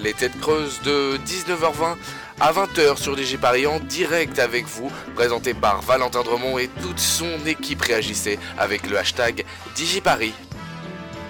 les 0.00 0.12
têtes 0.14 0.38
creuses 0.40 0.80
de 0.82 1.18
19h20 1.26 1.96
à 2.40 2.52
20h 2.52 2.96
sur 2.96 3.16
Paris 3.40 3.66
en 3.66 3.80
direct 3.80 4.38
avec 4.38 4.66
vous, 4.66 4.90
présenté 5.14 5.54
par 5.54 5.80
Valentin 5.82 6.22
Dremont 6.22 6.58
et 6.58 6.68
toute 6.82 6.98
son 6.98 7.44
équipe 7.46 7.80
réagissait 7.82 8.38
avec 8.58 8.88
le 8.88 8.98
hashtag 8.98 9.44
DigiParis. 9.74 10.34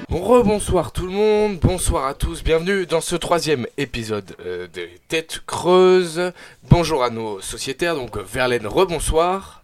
Rebonsoir 0.09 0.93
tout 0.93 1.07
le 1.07 1.13
monde, 1.13 1.59
bonsoir 1.59 2.07
à 2.07 2.15
tous, 2.15 2.43
bienvenue 2.43 2.87
dans 2.87 3.01
ce 3.01 3.17
troisième 3.17 3.67
épisode 3.77 4.37
euh, 4.45 4.67
des 4.69 5.01
Têtes 5.09 5.43
Creuses. 5.47 6.33
Bonjour 6.71 7.03
à 7.03 7.11
nos 7.11 7.41
sociétaires, 7.41 7.95
donc 7.95 8.17
Verlaine, 8.17 8.67
rebonsoir. 8.67 9.63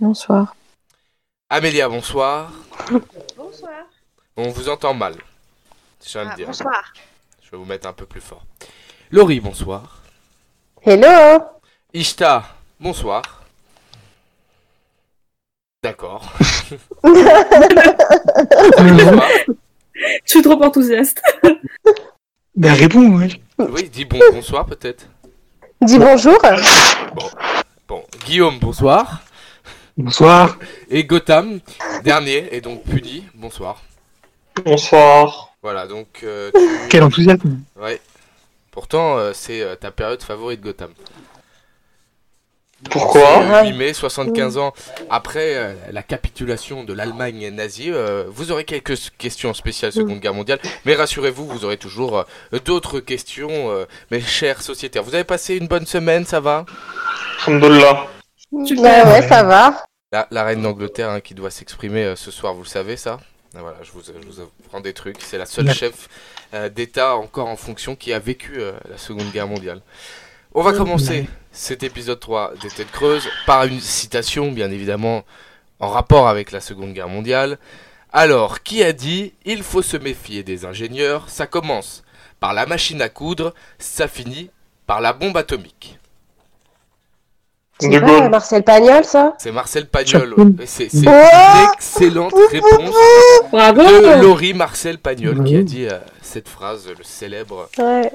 Bonsoir. 0.00 0.54
Amélia, 1.48 1.88
bonsoir. 1.88 2.50
Bonsoir. 3.36 3.72
On 4.36 4.48
vous 4.48 4.68
entend 4.68 4.94
mal. 4.94 5.14
Je 6.04 6.18
Ah, 6.18 6.34
dire. 6.34 6.46
bonsoir. 6.46 6.92
Je 7.52 7.58
vais 7.58 7.64
vous 7.64 7.68
mettre 7.68 7.86
un 7.86 7.92
peu 7.92 8.06
plus 8.06 8.22
fort. 8.22 8.46
Laurie, 9.10 9.38
bonsoir. 9.38 10.00
Hello 10.86 11.42
Ishta, 11.92 12.44
bonsoir. 12.80 13.42
D'accord. 15.82 16.32
Bonsoir. 17.02 19.28
Je 20.24 20.26
suis 20.30 20.40
trop 20.40 20.64
enthousiaste. 20.64 21.20
Ben 22.56 22.72
réponds, 22.72 23.18
ouais. 23.18 23.28
oui, 23.58 23.90
dis 23.90 24.06
bon 24.06 24.18
bonsoir 24.32 24.64
peut-être. 24.64 25.04
Dis 25.82 25.98
bonjour. 25.98 26.38
Bon, 27.86 28.02
Guillaume, 28.24 28.60
bonsoir. 28.60 29.20
Bonsoir. 29.98 30.58
Et 30.88 31.04
Gotham, 31.04 31.60
dernier, 32.02 32.48
et 32.56 32.62
donc 32.62 32.82
Pudi, 32.84 33.24
bonsoir. 33.34 33.82
Bonsoir. 34.64 35.51
Voilà, 35.62 35.86
donc 35.86 36.20
euh, 36.24 36.50
tu... 36.54 36.60
Quel 36.90 37.02
enthousiasme. 37.02 37.60
Ouais. 37.80 38.00
Pourtant, 38.70 39.18
euh, 39.18 39.32
c'est 39.34 39.60
euh, 39.62 39.74
ta 39.76 39.90
période 39.90 40.22
favorite 40.22 40.60
Gotham. 40.60 40.90
Pourquoi 42.90 43.62
8 43.62 43.74
mai, 43.74 43.92
75 43.92 44.58
ans 44.58 44.72
après 45.08 45.54
euh, 45.54 45.74
la 45.92 46.02
capitulation 46.02 46.82
de 46.82 46.92
l'Allemagne 46.92 47.48
nazie. 47.50 47.92
euh, 47.92 48.24
vous 48.28 48.50
aurez 48.50 48.64
quelques 48.64 48.98
questions 49.18 49.54
spéciales 49.54 49.92
Seconde 49.92 50.18
Guerre 50.18 50.34
mondiale, 50.34 50.58
mais 50.84 50.96
rassurez-vous, 50.96 51.46
vous 51.46 51.64
aurez 51.64 51.76
toujours 51.76 52.18
euh, 52.18 52.58
d'autres 52.64 52.98
questions, 52.98 53.70
euh, 53.70 53.84
mes 54.10 54.20
chers 54.20 54.62
sociétaires. 54.62 55.04
Vous 55.04 55.14
avez 55.14 55.22
passé 55.22 55.54
une 55.56 55.68
bonne 55.68 55.86
semaine, 55.86 56.24
ça 56.26 56.40
va? 56.40 56.66
Alhamdulillah. 57.46 58.08
Ouais, 58.50 58.72
ouais, 58.80 59.28
ça 59.28 59.44
va. 59.44 59.84
la, 60.10 60.26
la 60.32 60.42
reine 60.42 60.62
d'Angleterre 60.62 61.10
hein, 61.10 61.20
qui 61.20 61.34
doit 61.34 61.50
s'exprimer 61.52 62.02
euh, 62.02 62.16
ce 62.16 62.32
soir, 62.32 62.52
vous 62.52 62.64
le 62.64 62.68
savez 62.68 62.96
ça? 62.96 63.20
Ah, 63.20 63.24
Voilà, 63.54 63.76
je 63.82 63.92
vous, 63.92 64.00
je 64.02 64.26
vous 64.26 64.40
apprends 64.40 64.80
des 64.80 64.94
trucs. 64.94 65.20
C'est 65.20 65.38
la 65.38 65.46
seule 65.46 65.70
chef 65.72 66.08
euh, 66.54 66.68
d'État 66.68 67.16
encore 67.16 67.48
en 67.48 67.56
fonction 67.56 67.96
qui 67.96 68.12
a 68.12 68.18
vécu 68.18 68.54
euh, 68.56 68.72
la 68.88 68.96
Seconde 68.96 69.30
Guerre 69.30 69.48
mondiale. 69.48 69.82
On 70.54 70.62
va 70.62 70.72
commencer 70.72 71.28
cet 71.50 71.82
épisode 71.82 72.20
3 72.20 72.54
des 72.60 72.68
Têtes 72.68 72.90
Creuses 72.90 73.28
par 73.46 73.64
une 73.64 73.80
citation, 73.80 74.52
bien 74.52 74.70
évidemment, 74.70 75.24
en 75.80 75.88
rapport 75.88 76.28
avec 76.28 76.50
la 76.50 76.60
Seconde 76.60 76.92
Guerre 76.92 77.08
mondiale. 77.08 77.58
Alors, 78.12 78.62
qui 78.62 78.82
a 78.82 78.92
dit 78.92 79.32
Il 79.44 79.62
faut 79.62 79.82
se 79.82 79.96
méfier 79.96 80.42
des 80.42 80.64
ingénieurs 80.64 81.28
Ça 81.28 81.46
commence 81.46 82.04
par 82.40 82.54
la 82.54 82.66
machine 82.66 83.00
à 83.00 83.08
coudre, 83.08 83.54
ça 83.78 84.08
finit 84.08 84.50
par 84.86 85.00
la 85.00 85.12
bombe 85.12 85.36
atomique. 85.36 85.98
C'est 87.82 87.88
De 87.90 87.98
pas 88.00 88.06
Gaulle. 88.20 88.30
Marcel 88.30 88.62
Pagnol, 88.62 89.04
ça? 89.04 89.34
C'est 89.38 89.52
Marcel 89.52 89.86
Pagnol. 89.86 90.34
C'est 90.66 90.88
Oh 90.94 90.98
une 90.98 91.72
excellente 91.74 92.34
réponse 92.50 92.94
Bravo 93.50 93.80
de 93.82 94.22
Laurie 94.22 94.54
Marcel 94.54 94.98
Pagnol 94.98 95.44
qui 95.44 95.56
a 95.56 95.62
dit 95.62 95.86
euh, 95.86 95.98
cette 96.22 96.48
phrase, 96.48 96.88
le 96.88 97.02
célèbre 97.04 97.68
Ouais. 97.78 98.10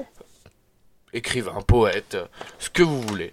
écrivain, 1.12 1.60
poète, 1.66 2.16
ce 2.58 2.70
que 2.70 2.82
vous 2.82 3.00
voulez. 3.02 3.32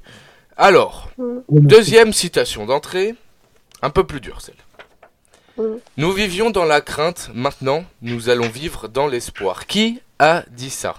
Alors, 0.57 1.09
Mm. 1.17 1.39
deuxième 1.49 2.13
citation 2.13 2.65
d'entrée, 2.65 3.15
un 3.81 3.89
peu 3.89 4.03
plus 4.05 4.21
dure 4.21 4.41
celle. 4.41 4.55
Mm. 5.57 5.77
Nous 5.97 6.11
vivions 6.11 6.49
dans 6.49 6.65
la 6.65 6.81
crainte, 6.81 7.29
maintenant 7.33 7.83
nous 8.01 8.29
allons 8.29 8.47
vivre 8.49 8.87
dans 8.87 9.07
l'espoir. 9.07 9.67
Qui 9.67 10.01
a 10.19 10.43
dit 10.51 10.69
ça? 10.69 10.95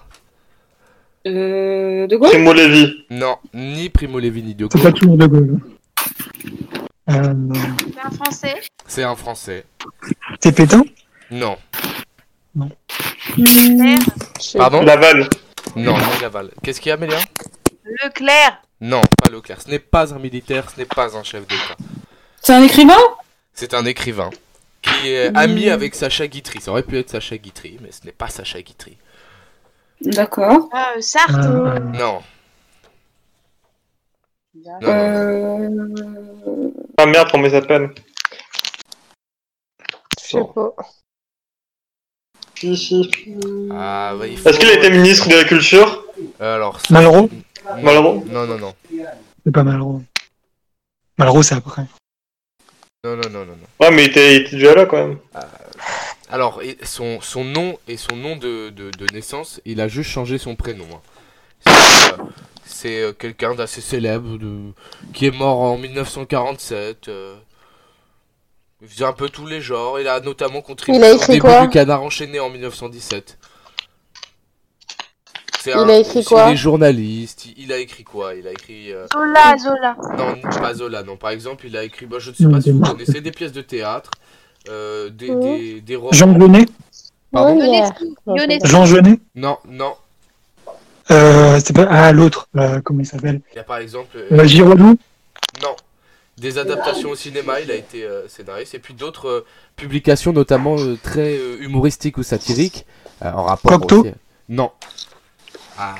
Euh, 1.27 2.07
de 2.07 2.17
Gaulle 2.17 2.31
Primo 2.31 2.53
Levi. 2.53 3.05
Non, 3.11 3.37
ni 3.53 3.89
Primo 3.91 4.19
Levi 4.21 4.43
ni 4.43 4.55
De 4.55 4.69
C'est 4.71 4.79
pas 4.83 4.91
Gaulle. 4.91 5.01
toujours 5.01 5.17
de 5.19 5.27
Gaulle. 5.27 5.61
Euh, 7.11 7.35
C'est 7.95 8.01
un 8.05 8.11
français. 8.11 8.55
C'est 8.87 9.03
un 9.03 9.17
français. 9.17 9.65
c'est 10.41 10.53
Pétain 10.55 10.85
Non. 11.31 11.57
Leclerc. 13.37 13.99
Sais 14.41 14.59
Pardon 14.59 14.83
Laval. 14.83 15.29
Non, 15.75 15.97
non, 15.97 16.05
Laval. 16.23 16.51
Qu'est-ce 16.63 16.81
qu'il 16.81 16.89
y 16.91 16.93
a, 16.93 16.95
Amélia 16.95 17.19
Leclerc. 18.05 18.63
Non, 18.81 19.01
pas 19.23 19.31
Leclerc. 19.31 19.63
Ce 19.63 19.71
n'est 19.71 19.79
pas 19.79 20.15
un 20.15 20.19
militaire, 20.19 20.71
ce 20.71 20.79
n'est 20.79 20.87
pas 20.87 21.17
un 21.17 21.23
chef 21.23 21.47
d'État. 21.47 21.77
C'est 22.41 22.53
un 22.55 22.63
écrivain 22.63 22.95
C'est 23.53 23.75
un 23.75 23.85
écrivain 23.85 24.31
qui 24.83 25.09
est 25.09 25.37
ami 25.37 25.69
avec 25.71 25.95
Sacha 25.95 26.27
Guitry. 26.29 26.61
Ça 26.61 26.71
aurait 26.71 26.83
pu 26.83 26.99
être 26.99 27.11
Sacha 27.11 27.37
Guitry, 27.37 27.79
mais 27.83 27.91
ce 27.91 28.05
n'est 28.05 28.13
pas 28.13 28.29
Sacha 28.29 28.61
Guitry. 28.63 28.97
D'accord. 30.01 30.69
Ah, 30.73 30.93
euh, 30.97 31.01
Sartre. 31.01 31.39
euh, 31.39 31.79
Non. 31.79 32.23
non, 34.55 34.81
non. 34.81 34.89
Euh... 34.89 36.71
Ah 36.99 37.07
merde, 37.07 37.29
comment 37.31 37.45
il 37.47 37.51
s'appelle 37.51 37.93
je 40.23 40.39
sais 40.39 40.45
pas. 40.55 40.75
Si, 42.59 42.77
si. 42.77 43.37
Ah, 43.71 44.15
bah, 44.19 44.27
il 44.27 44.37
faut... 44.37 44.49
Est-ce 44.49 44.59
qu'il 44.59 44.69
a 44.69 44.73
été 44.75 44.91
ministre 44.91 45.29
de 45.29 45.35
l'Agriculture 45.35 46.05
Euh, 46.41 46.57
Alors, 46.57 46.81
ça- 46.81 46.93
Malraux 46.93 47.29
Non, 47.77 47.83
Malraux 47.83 48.25
Non, 48.27 48.47
non, 48.47 48.59
non. 48.59 48.75
C'est 49.45 49.53
pas 49.53 49.63
Malraux. 49.63 50.03
Malraux, 51.17 51.43
c'est 51.45 51.55
après. 51.55 51.83
Non, 53.05 53.15
non, 53.15 53.29
non, 53.31 53.45
non, 53.45 53.53
non. 53.57 53.67
Ouais, 53.79 53.91
mais 53.93 54.05
il 54.07 54.11
était, 54.11 54.35
il 54.35 54.41
était 54.43 54.57
déjà 54.57 54.75
là 54.75 54.87
quand 54.87 54.97
même. 54.97 55.19
Alors, 56.31 56.63
et 56.63 56.77
son, 56.83 57.21
son 57.21 57.45
nom 57.45 57.79
et 57.89 57.97
son 57.97 58.17
nom 58.17 58.37
de, 58.37 58.71
de, 58.71 58.91
de 58.91 59.07
naissance, 59.15 59.61
il 59.65 59.81
a 59.81 59.89
juste 59.89 60.11
changé 60.11 60.39
son 60.39 60.57
prénom. 60.57 60.87
hein. 60.93 61.01
C'est, 62.65 63.01
euh, 63.03 63.09
euh, 63.09 63.13
quelqu'un 63.13 63.55
d'assez 63.55 63.81
célèbre 63.81 64.37
de... 64.39 64.73
qui 65.15 65.27
est 65.27 65.31
mort 65.37 65.61
en 65.61 65.79
1947. 65.79 67.09
euh. 67.09 67.37
Il 68.83 68.89
faisait 68.89 69.05
un 69.05 69.13
peu 69.13 69.29
tous 69.29 69.47
les 69.47 69.61
genres. 69.61 69.99
Il 70.01 70.09
a 70.09 70.21
notamment 70.21 70.61
contribué 70.63 70.99
Il 70.99 71.05
a 71.05 71.15
au 71.15 71.19
début 71.19 71.41
quoi 71.41 71.63
du 71.63 71.69
Canard 71.71 72.03
enchaîné 72.03 72.41
en 72.41 72.51
1917. 72.51 73.39
C'est 75.61 75.71
Il 75.73 75.91
a 75.91 75.97
écrit 75.99 76.23
c'est 76.23 76.29
quoi 76.29 76.51
des 76.51 76.57
journalistes. 76.57 77.47
Il, 77.47 77.65
il 77.65 77.73
a 77.73 77.79
écrit 77.79 78.05
quoi? 78.05 78.35
Il 78.35 78.47
a 78.47 78.53
écrit. 78.53 78.93
euh, 78.93 79.07
Zola, 79.13 79.57
Zola. 79.59 79.97
Non, 80.17 80.37
pas 80.61 80.75
Zola, 80.75 81.03
non. 81.03 81.17
Par 81.17 81.31
exemple, 81.31 81.67
il 81.67 81.77
a 81.77 81.85
écrit, 81.85 82.07
bah, 82.07 82.19
je 82.21 82.31
ne 82.31 82.35
sais 82.37 82.49
pas 82.49 82.61
si 82.61 82.71
vous 82.71 82.81
connaissez, 82.81 83.21
des 83.21 83.33
pièces 83.33 83.53
de 83.53 83.63
théâtre, 83.63 84.11
euh, 84.69 85.11
des, 85.11 85.29
des, 85.35 85.81
des 85.81 85.97
romans. 85.97 86.13
Jean 86.13 86.33
Genet 86.39 86.67
Pardon. 87.33 87.59
Jean 88.65 88.87
Non, 89.35 89.59
non. 89.69 89.95
euh, 91.11 91.61
C'est 91.65 91.75
pas. 91.75 91.87
Ah, 91.91 92.13
l'autre. 92.13 92.49
euh, 92.57 92.81
comment 92.83 93.01
il 93.01 93.07
s'appelle? 93.07 93.41
Il 93.53 93.57
y 93.57 93.59
a 93.61 93.65
par 93.65 93.79
exemple. 93.79 94.17
euh, 94.17 94.29
euh, 94.41 94.45
Giraudoux 94.47 94.97
non. 95.63 95.75
Des 96.39 96.59
adaptations 96.59 97.11
au 97.11 97.17
cinéma, 97.17 97.61
il 97.61 97.71
a 97.71 97.75
été 97.75 98.05
euh, 98.05 98.29
scénariste. 98.29 98.75
Et 98.75 98.79
puis 98.79 98.93
d'autres 98.93 99.29
euh, 99.29 99.47
publications, 99.75 100.33
notamment 100.33 100.77
euh, 100.79 100.99
très 101.03 101.37
euh, 101.39 101.57
humoristiques 101.61 102.19
ou 102.19 102.23
satiriques. 102.23 102.85
euh, 103.25 103.33
en 103.33 103.45
rapport 103.45 103.73
Cocteau 103.73 104.01
aussi. 104.03 104.13
Non. 104.51 104.71
Ah, 105.79 105.95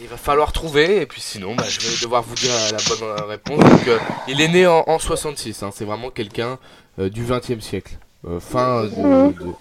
il 0.00 0.06
va 0.06 0.16
falloir 0.16 0.52
trouver, 0.52 1.00
et 1.02 1.06
puis 1.06 1.20
sinon, 1.20 1.54
bah, 1.56 1.64
je 1.68 1.80
vais 1.80 2.00
devoir 2.02 2.22
vous 2.22 2.34
dire 2.36 2.50
la 2.72 2.78
bonne 2.88 3.28
réponse. 3.28 3.58
Donc, 3.58 3.88
euh, 3.88 3.98
il 4.28 4.40
est 4.40 4.48
né 4.48 4.66
en, 4.68 4.84
en 4.86 4.98
66, 5.00 5.62
hein, 5.64 5.70
c'est 5.74 5.84
vraiment 5.84 6.10
quelqu'un 6.10 6.58
euh, 7.00 7.08
du 7.08 7.24
20e 7.24 7.60
siècle. 7.60 7.98
Euh, 8.24 8.40
fin 8.40 8.84
de, 8.84 8.88
Mhm. 8.88 9.32
de- 9.34 9.52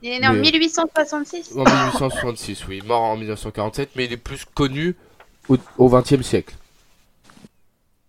Il 0.00 0.10
est 0.12 0.20
né 0.20 0.28
en 0.28 0.32
Mais- 0.34 0.40
1866. 0.42 1.50
En 1.56 1.64
1866, 1.64 2.64
oui. 2.68 2.80
Mort 2.86 3.02
en 3.02 3.16
1947, 3.16 3.90
mais 3.96 4.04
il 4.04 4.12
est 4.12 4.16
plus 4.16 4.44
connu 4.54 4.94
au, 5.48 5.88
20e 5.88 6.22
siècle. 6.22 6.54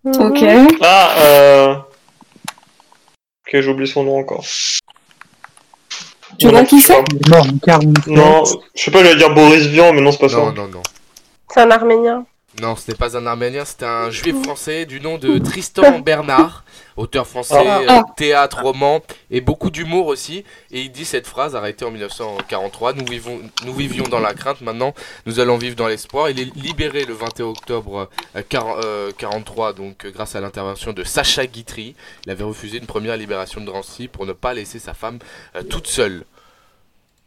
Ok. 0.04 0.44
Ah, 0.82 1.14
euh... 1.18 1.74
Ok, 1.74 3.50
j'ai 3.60 3.68
oublié 3.68 3.90
son 3.90 4.04
nom 4.04 4.18
encore. 4.18 4.44
Tu 6.38 6.48
vois 6.48 6.64
qui 6.64 6.80
c'est? 6.80 6.94
Il 7.10 7.16
est 7.16 7.28
mort 7.28 7.46
en 7.46 7.58
47. 7.58 8.06
Non, 8.06 8.44
je 8.74 8.82
sais 8.82 8.90
pas, 8.92 9.02
j'allais 9.02 9.16
dire 9.16 9.34
Boris 9.34 9.66
Vian, 9.66 9.92
mais 9.92 10.00
non, 10.00 10.12
c'est 10.12 10.18
pas 10.18 10.28
Non, 10.28 10.46
ça. 10.46 10.52
non, 10.52 10.68
non. 10.68 10.82
C'est 11.52 11.60
un 11.60 11.70
Arménien. 11.72 12.24
Non, 12.60 12.74
ce 12.74 12.90
n'est 12.90 12.96
pas 12.96 13.16
un 13.16 13.26
Arménien, 13.26 13.64
c'est 13.64 13.84
un 13.84 14.10
juif 14.10 14.42
français 14.42 14.84
du 14.84 15.00
nom 15.00 15.18
de 15.18 15.38
Tristan 15.38 15.98
Bernard, 16.04 16.64
auteur 16.96 17.26
français, 17.26 17.54
Ah. 17.64 17.78
euh, 17.78 17.86
Ah. 17.88 18.02
théâtre, 18.16 18.62
roman 18.62 19.00
et 19.30 19.40
beaucoup 19.40 19.70
d'humour 19.70 20.08
aussi. 20.08 20.44
Et 20.72 20.80
il 20.82 20.90
dit 20.90 21.04
cette 21.04 21.28
phrase 21.28 21.54
arrêtée 21.54 21.84
en 21.84 21.92
1943 21.92 22.92
Nous, 22.94 23.06
vivons, 23.06 23.40
nous 23.64 23.72
vivions 23.72 24.04
dans 24.08 24.18
la 24.18 24.34
crainte, 24.34 24.62
maintenant 24.62 24.94
nous 25.26 25.38
allons 25.38 25.58
vivre 25.58 25.76
dans 25.76 25.86
l'espoir. 25.86 26.28
Il 26.28 26.40
est 26.40 26.54
libéré 26.56 27.04
le 27.04 27.14
21 27.14 27.46
octobre 27.46 28.08
euh, 28.34 28.42
40 28.46 28.84
euh, 28.84 29.12
43, 29.16 29.72
donc 29.72 30.04
euh, 30.04 30.10
grâce 30.10 30.34
à 30.34 30.40
l'intervention 30.40 30.92
de 30.92 31.04
Sacha 31.04 31.46
Guitry. 31.46 31.94
Il 32.26 32.32
avait 32.32 32.44
refusé 32.44 32.78
une 32.78 32.86
première 32.86 33.16
libération 33.16 33.60
de 33.60 33.66
Drancy 33.66 34.08
pour 34.08 34.26
ne 34.26 34.32
pas 34.32 34.54
laisser 34.54 34.80
sa 34.80 34.92
femme 34.92 35.20
euh, 35.54 35.62
toute 35.62 35.86
seule. 35.86 36.24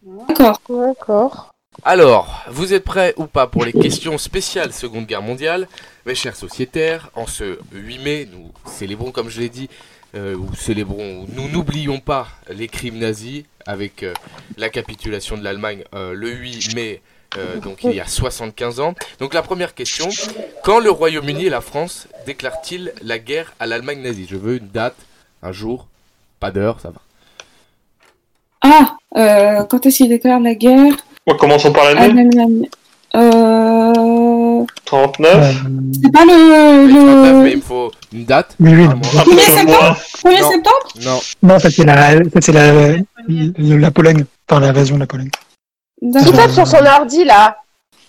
D'accord. 0.05 0.59
D'accord. 0.69 1.52
Alors, 1.81 2.43
vous 2.49 2.73
êtes 2.73 2.83
prêts 2.83 3.13
ou 3.17 3.25
pas 3.25 3.47
pour 3.47 3.65
les 3.65 3.73
questions 3.73 4.17
spéciales 4.17 4.71
Seconde 4.71 5.05
Guerre 5.05 5.21
mondiale? 5.21 5.67
Mes 6.05 6.15
chers 6.15 6.35
sociétaires, 6.35 7.09
en 7.15 7.27
ce 7.27 7.57
8 7.73 7.99
mai, 7.99 8.27
nous 8.31 8.51
célébrons, 8.65 9.11
comme 9.11 9.29
je 9.29 9.41
l'ai 9.41 9.49
dit, 9.49 9.69
euh, 10.15 10.35
ou 10.35 10.53
célébrons, 10.55 11.25
nous 11.33 11.49
n'oublions 11.49 11.99
pas 11.99 12.27
les 12.49 12.67
crimes 12.67 12.99
nazis 12.99 13.43
avec 13.65 14.03
euh, 14.03 14.13
la 14.57 14.69
capitulation 14.69 15.37
de 15.37 15.43
l'Allemagne 15.43 15.83
euh, 15.95 16.13
le 16.13 16.29
8 16.29 16.75
mai, 16.75 17.01
donc 17.63 17.83
il 17.83 17.93
y 17.93 17.99
a 17.99 18.05
75 18.05 18.79
ans. 18.79 18.93
Donc 19.19 19.33
la 19.33 19.41
première 19.41 19.73
question, 19.73 20.07
quand 20.63 20.79
le 20.79 20.91
Royaume-Uni 20.91 21.47
et 21.47 21.49
la 21.49 21.61
France 21.61 22.07
déclarent-ils 22.27 22.93
la 23.01 23.17
guerre 23.17 23.53
à 23.59 23.65
l'Allemagne 23.65 24.01
nazie? 24.01 24.27
Je 24.29 24.37
veux 24.37 24.57
une 24.57 24.67
date, 24.67 24.95
un 25.41 25.51
jour, 25.51 25.87
pas 26.39 26.51
d'heure, 26.51 26.79
ça 26.79 26.91
va. 26.91 27.01
Ah, 28.61 29.65
quand 29.67 29.85
est-ce 29.87 29.97
qu'il 29.97 30.09
déclare 30.09 30.39
la 30.39 30.53
guerre? 30.53 30.93
Bon, 31.25 31.35
commençons 31.37 31.71
par 31.71 31.85
l'année. 31.85 32.07
l'Allemagne 32.23 32.67
Euh... 33.15 34.65
39. 34.85 35.35
Euh, 35.35 35.51
C'est 36.01 36.11
pas 36.11 36.25
le... 36.25 36.85
Oui, 36.85 36.93
39, 36.93 37.33
mais 37.35 37.43
le... 37.43 37.49
il 37.51 37.57
me 37.57 37.61
faut 37.61 37.91
une 38.11 38.25
date. 38.25 38.55
oui, 38.59 38.73
oui. 38.75 38.83
un 38.85 38.95
mois. 38.95 39.07
Après, 39.19 39.31
1er 39.31 39.39
sur 39.45 39.55
le 39.55 39.65
mois. 39.65 39.97
1er 40.23 40.41
Non. 40.41 40.49
septembre 40.51 40.87
Non, 41.03 41.19
Non, 41.43 41.59
ça 41.59 41.69
c'est 41.71 41.85
la, 41.85 42.17
ça 42.23 42.41
c'est 42.41 42.51
la, 42.51 42.73
la, 42.73 43.77
la 43.77 43.91
Pologne, 43.91 44.25
enfin 44.49 44.59
l'invasion 44.59 44.95
de 44.95 45.01
la 45.01 45.07
Pologne. 45.07 45.29
Qui 46.01 46.31
tape 46.33 46.51
sur 46.51 46.67
son 46.67 46.85
ordi 46.85 47.23
là 47.23 47.57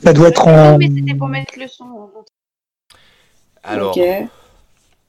Ça 0.02 0.12
doit 0.12 0.28
être 0.28 0.46
Non, 0.48 0.74
en. 0.74 0.78
mais 0.78 0.90
c'était 0.94 1.14
pour 1.14 1.28
mettre 1.28 1.52
le 1.58 1.68
son. 1.68 1.84
alors, 3.62 3.96
Ok. 3.96 4.02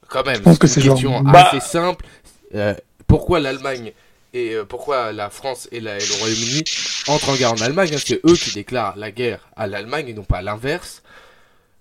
quand 0.09 0.25
même, 0.25 0.39
pense 0.41 0.59
que 0.59 0.67
c'est 0.67 0.81
genre- 0.81 0.95
question 0.95 1.21
Bah- 1.21 1.47
assez 1.51 1.59
simple. 1.59 2.05
Euh, 2.53 2.73
pourquoi 3.07 3.39
l'Allemagne 3.39 3.91
et 4.35 4.53
euh, 4.53 4.65
pourquoi 4.65 5.11
la 5.13 5.29
France 5.29 5.67
et, 5.71 5.79
la- 5.79 5.95
et 5.97 5.99
le 6.05 6.19
Royaume-Uni 6.19 6.63
entrent 7.07 7.29
en 7.29 7.35
guerre 7.35 7.53
en 7.53 7.61
Allemagne? 7.61 7.89
Hein, 7.93 7.97
C'est 8.03 8.19
eux 8.25 8.33
qui 8.35 8.53
déclarent 8.53 8.95
la 8.97 9.09
guerre 9.11 9.39
à 9.55 9.65
l'Allemagne 9.67 10.09
et 10.09 10.13
non 10.13 10.23
pas 10.23 10.41
l'inverse? 10.41 11.01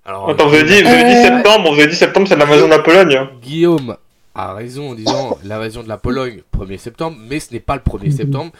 Alors, 0.06 0.28
Attends, 0.30 0.48
vous 0.48 0.54
avez 0.54 0.64
dit, 0.64 0.82
vous 0.82 0.88
avez 0.88 1.04
dit 1.04 1.22
septembre, 1.22 1.72
vous 1.74 1.80
avez 1.80 1.90
dit 1.90 1.96
septembre, 1.96 2.28
c'est 2.28 2.36
l'invasion 2.36 2.66
de 2.66 2.70
la 2.70 2.78
Pologne. 2.80 3.28
Guillaume 3.42 3.96
a 4.34 4.52
raison 4.54 4.90
en 4.90 4.94
disant 4.94 5.38
l'invasion 5.44 5.82
de 5.82 5.88
la 5.88 5.96
Pologne 5.98 6.42
1er 6.56 6.78
septembre, 6.78 7.16
mais 7.28 7.40
ce 7.40 7.52
n'est 7.52 7.60
pas 7.60 7.74
le 7.76 7.80
1er 7.82 8.06
Mhm. 8.10 8.16
septembre 8.16 8.52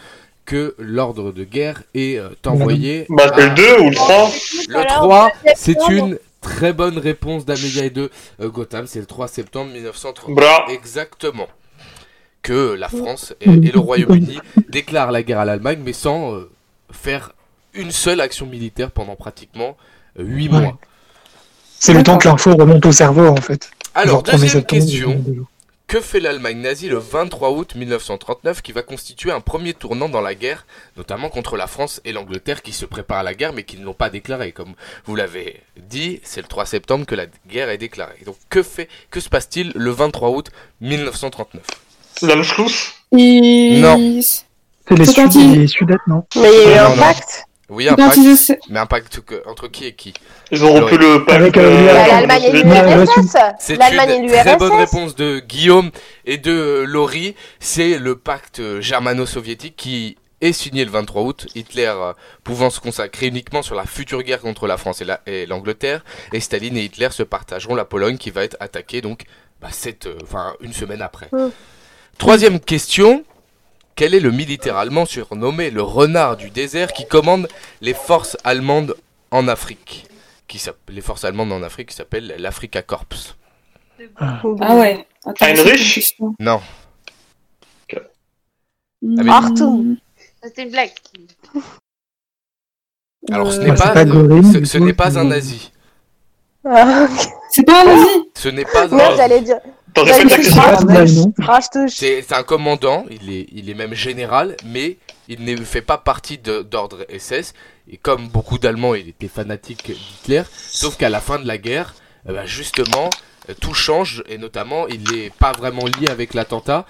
que 0.45 0.75
l'ordre 0.77 1.31
de 1.31 1.43
guerre 1.43 1.81
est 1.93 2.17
euh, 2.19 2.29
envoyé. 2.45 3.05
Bah, 3.09 3.31
c'est 3.35 3.41
à- 3.43 3.47
le 3.47 3.55
2 3.55 3.79
ou 3.81 3.89
le 3.89 3.95
3. 3.95 4.31
Le 4.69 4.85
3, 4.87 5.31
c'est 5.55 5.77
une 5.89 6.19
très 6.41 6.73
bonne 6.73 6.97
réponse 6.99 7.45
d'Amelia 7.45 7.85
et 7.85 7.89
de 7.89 8.11
euh, 8.41 8.49
Gotham, 8.49 8.85
c'est 8.87 8.99
le 8.99 9.05
3 9.07 9.27
septembre 9.27 9.71
1930. 9.71 10.35
Bra. 10.35 10.65
Exactement. 10.69 11.47
Que 12.45 12.73
la 12.75 12.89
France 12.89 13.33
et, 13.41 13.49
et 13.49 13.71
le 13.71 13.79
Royaume-Uni 13.79 14.39
déclarent 14.69 15.11
la 15.11 15.23
guerre 15.23 15.39
à 15.39 15.45
l'Allemagne, 15.45 15.79
mais 15.83 15.93
sans 15.93 16.33
euh, 16.35 16.49
faire 16.91 17.31
une 17.73 17.91
seule 17.91 18.21
action 18.21 18.45
militaire 18.45 18.91
pendant 18.91 19.15
pratiquement 19.15 19.75
8 20.19 20.49
Ouais. 20.51 20.61
mois. 20.61 20.77
C'est 21.79 21.93
le 21.93 22.03
temps 22.03 22.17
que 22.17 22.27
l'info 22.27 22.55
remonte 22.55 22.85
au 22.85 22.91
cerveau 22.91 23.27
en 23.27 23.35
fait. 23.37 23.71
Alors, 23.95 24.23
Genre 24.25 24.35
1er 24.35 24.41
deuxième 24.41 24.65
question. 24.65 25.23
Que 25.87 26.01
fait 26.01 26.19
l'Allemagne 26.19 26.61
nazie 26.61 26.87
le 26.89 26.97
23 26.97 27.51
août 27.51 27.75
1939 27.75 28.61
qui 28.63 28.71
va 28.71 28.81
constituer 28.81 29.31
un 29.31 29.39
premier 29.41 29.73
tournant 29.75 30.09
dans 30.09 30.21
la 30.21 30.33
guerre, 30.33 30.65
notamment 30.97 31.29
contre 31.29 31.57
la 31.57 31.67
France 31.67 32.01
et 32.05 32.11
l'Angleterre 32.11 32.63
qui 32.63 32.73
se 32.73 32.85
préparent 32.85 33.19
à 33.19 33.23
la 33.23 33.35
guerre 33.35 33.53
mais 33.53 33.63
qui 33.63 33.77
ne 33.77 33.85
l'ont 33.85 33.93
pas 33.93 34.09
déclarée 34.09 34.51
Comme 34.51 34.73
vous 35.05 35.15
l'avez 35.15 35.61
dit, 35.77 36.21
c'est 36.23 36.41
le 36.41 36.47
3 36.47 36.65
septembre 36.65 37.05
que 37.05 37.13
la 37.13 37.25
guerre 37.47 37.69
est 37.69 37.77
déclarée. 37.77 38.17
Donc 38.25 38.35
que, 38.49 38.63
fait, 38.63 38.87
que 39.11 39.19
se 39.19 39.29
passe-t-il 39.29 39.73
le 39.75 39.91
23 39.91 40.29
août 40.29 40.49
1939 40.81 41.61
L'Anschluss. 42.21 42.93
Non. 43.11 43.97
C'est 44.87 44.97
les, 44.97 45.05
Sud- 45.05 45.55
les 45.57 45.67
Sudètes, 45.67 45.97
non 46.07 46.23
Mais 46.35 46.49
il 46.53 46.69
y 46.69 46.73
a 46.73 46.75
eu 46.75 46.87
Non, 46.89 46.93
un 46.93 46.97
pacte 46.97 47.43
Oui, 47.69 47.89
un 47.89 47.95
pacte, 47.95 48.17
ils 48.17 48.57
mais 48.69 48.79
un 48.79 48.85
pacte 48.85 49.19
que- 49.21 49.41
entre 49.47 49.67
qui 49.67 49.85
et 49.85 49.93
qui 49.95 50.13
Ils 50.51 50.63
ont 50.63 50.71
rompu 50.73 50.97
le 50.97 51.25
pacte. 51.25 51.39
Avec, 51.41 51.57
euh, 51.57 51.85
L'Allemagne 52.07 52.43
et 52.43 52.51
l'URSS 52.51 53.35
C'est 53.59 53.75
L'Allemagne 53.77 54.09
et 54.11 54.17
une 54.17 54.27
très 54.29 54.57
bonne 54.57 54.73
réponse 54.73 55.15
de 55.15 55.39
Guillaume 55.39 55.89
et 56.25 56.37
de 56.37 56.51
euh, 56.51 56.83
Laurie. 56.85 57.35
C'est 57.59 57.97
le 57.97 58.15
pacte 58.15 58.59
euh, 58.59 58.79
germano-soviétique 58.81 59.75
qui 59.75 60.17
est 60.41 60.53
signé 60.53 60.85
le 60.85 60.91
23 60.91 61.23
août. 61.23 61.47
Hitler 61.55 61.85
euh, 61.95 62.13
pouvant 62.43 62.69
se 62.69 62.79
consacrer 62.79 63.27
uniquement 63.27 63.63
sur 63.63 63.73
la 63.73 63.85
future 63.85 64.21
guerre 64.21 64.41
contre 64.41 64.67
la 64.67 64.77
France 64.77 65.01
et 65.01 65.05
la- 65.05 65.21
et 65.25 65.47
l'Angleterre. 65.47 66.03
Et 66.33 66.39
Staline 66.39 66.77
et 66.77 66.83
Hitler 66.83 67.07
se 67.11 67.23
partageront 67.23 67.73
la 67.73 67.85
Pologne 67.85 68.17
qui 68.17 68.29
va 68.29 68.43
être 68.43 68.57
attaquée 68.59 69.01
donc 69.01 69.23
bah, 69.61 69.69
cette, 69.71 70.05
euh, 70.05 70.17
une 70.61 70.73
semaine 70.73 71.01
après. 71.01 71.29
Mm. 71.31 71.47
Troisième 72.17 72.59
question. 72.59 73.23
Quel 73.95 74.13
est 74.13 74.19
le 74.19 74.31
militaire 74.31 74.75
allemand 74.77 75.05
surnommé 75.05 75.69
le 75.71 75.81
renard 75.81 76.35
du 76.35 76.49
désert 76.49 76.91
qui 76.91 77.07
commande 77.07 77.47
les 77.81 77.93
forces 77.93 78.35
allemandes 78.43 78.95
en 79.31 79.47
Afrique 79.47 80.05
qui 80.47 80.61
Les 80.89 81.01
forces 81.01 81.23
allemandes 81.23 81.51
en 81.51 81.63
Afrique 81.63 81.89
qui 81.89 81.95
s'appellent 81.95 82.35
l'Africa 82.37 82.81
Corps? 82.81 83.05
Ah 84.17 84.41
ouais. 84.75 85.07
Attends, 85.25 85.45
Heinrich. 85.45 86.15
Non. 86.39 86.61
Hmm. 89.01 89.29
Arthur. 89.29 89.71
C'était 90.43 90.63
une 90.63 90.71
blague. 90.71 90.91
Alors 93.31 93.51
ce 93.51 93.59
Euh, 93.59 93.63
n'est 93.63 93.71
Bah, 93.71 93.93
pas, 93.93 94.05
ce, 94.65 94.77
n'est 94.77 94.93
pas 94.93 95.17
un 95.17 95.23
nazi. 95.25 95.71
Ah, 96.65 97.07
C'est 97.49 97.63
pas 97.63 97.81
un 97.81 97.85
nazi 97.85 98.09
Ce 98.35 98.49
n'est 98.49 98.65
pas 98.65 98.93
un. 98.93 99.15
j'allais 99.15 99.41
dire. 99.41 99.59
La 100.03 100.13
question. 100.37 100.61
C'est 101.89 102.33
un 102.33 102.43
commandant. 102.43 103.05
Il 103.09 103.31
est, 103.31 103.47
il 103.53 103.69
est 103.69 103.73
même 103.73 103.93
général, 103.93 104.55
mais 104.65 104.97
il 105.27 105.43
ne 105.45 105.55
fait 105.57 105.81
pas 105.81 105.97
partie 105.97 106.37
de- 106.37 106.61
d'ordre 106.61 107.05
SS. 107.09 107.53
Et 107.89 107.97
comme 107.97 108.27
beaucoup 108.27 108.57
d'Allemands, 108.57 108.95
il 108.95 109.09
était 109.09 109.27
fanatique 109.27 109.87
d'Hitler. 109.91 110.43
Sauf 110.57 110.97
qu'à 110.97 111.09
la 111.09 111.19
fin 111.21 111.39
de 111.39 111.47
la 111.47 111.57
guerre, 111.57 111.93
eh 112.27 112.33
ben, 112.33 112.45
justement, 112.45 113.09
euh, 113.49 113.53
tout 113.59 113.73
change 113.73 114.23
et 114.27 114.37
notamment, 114.37 114.87
il 114.87 115.03
n'est 115.11 115.29
pas 115.29 115.51
vraiment 115.51 115.85
lié 115.85 116.09
avec 116.09 116.33
l'attentat. 116.33 116.85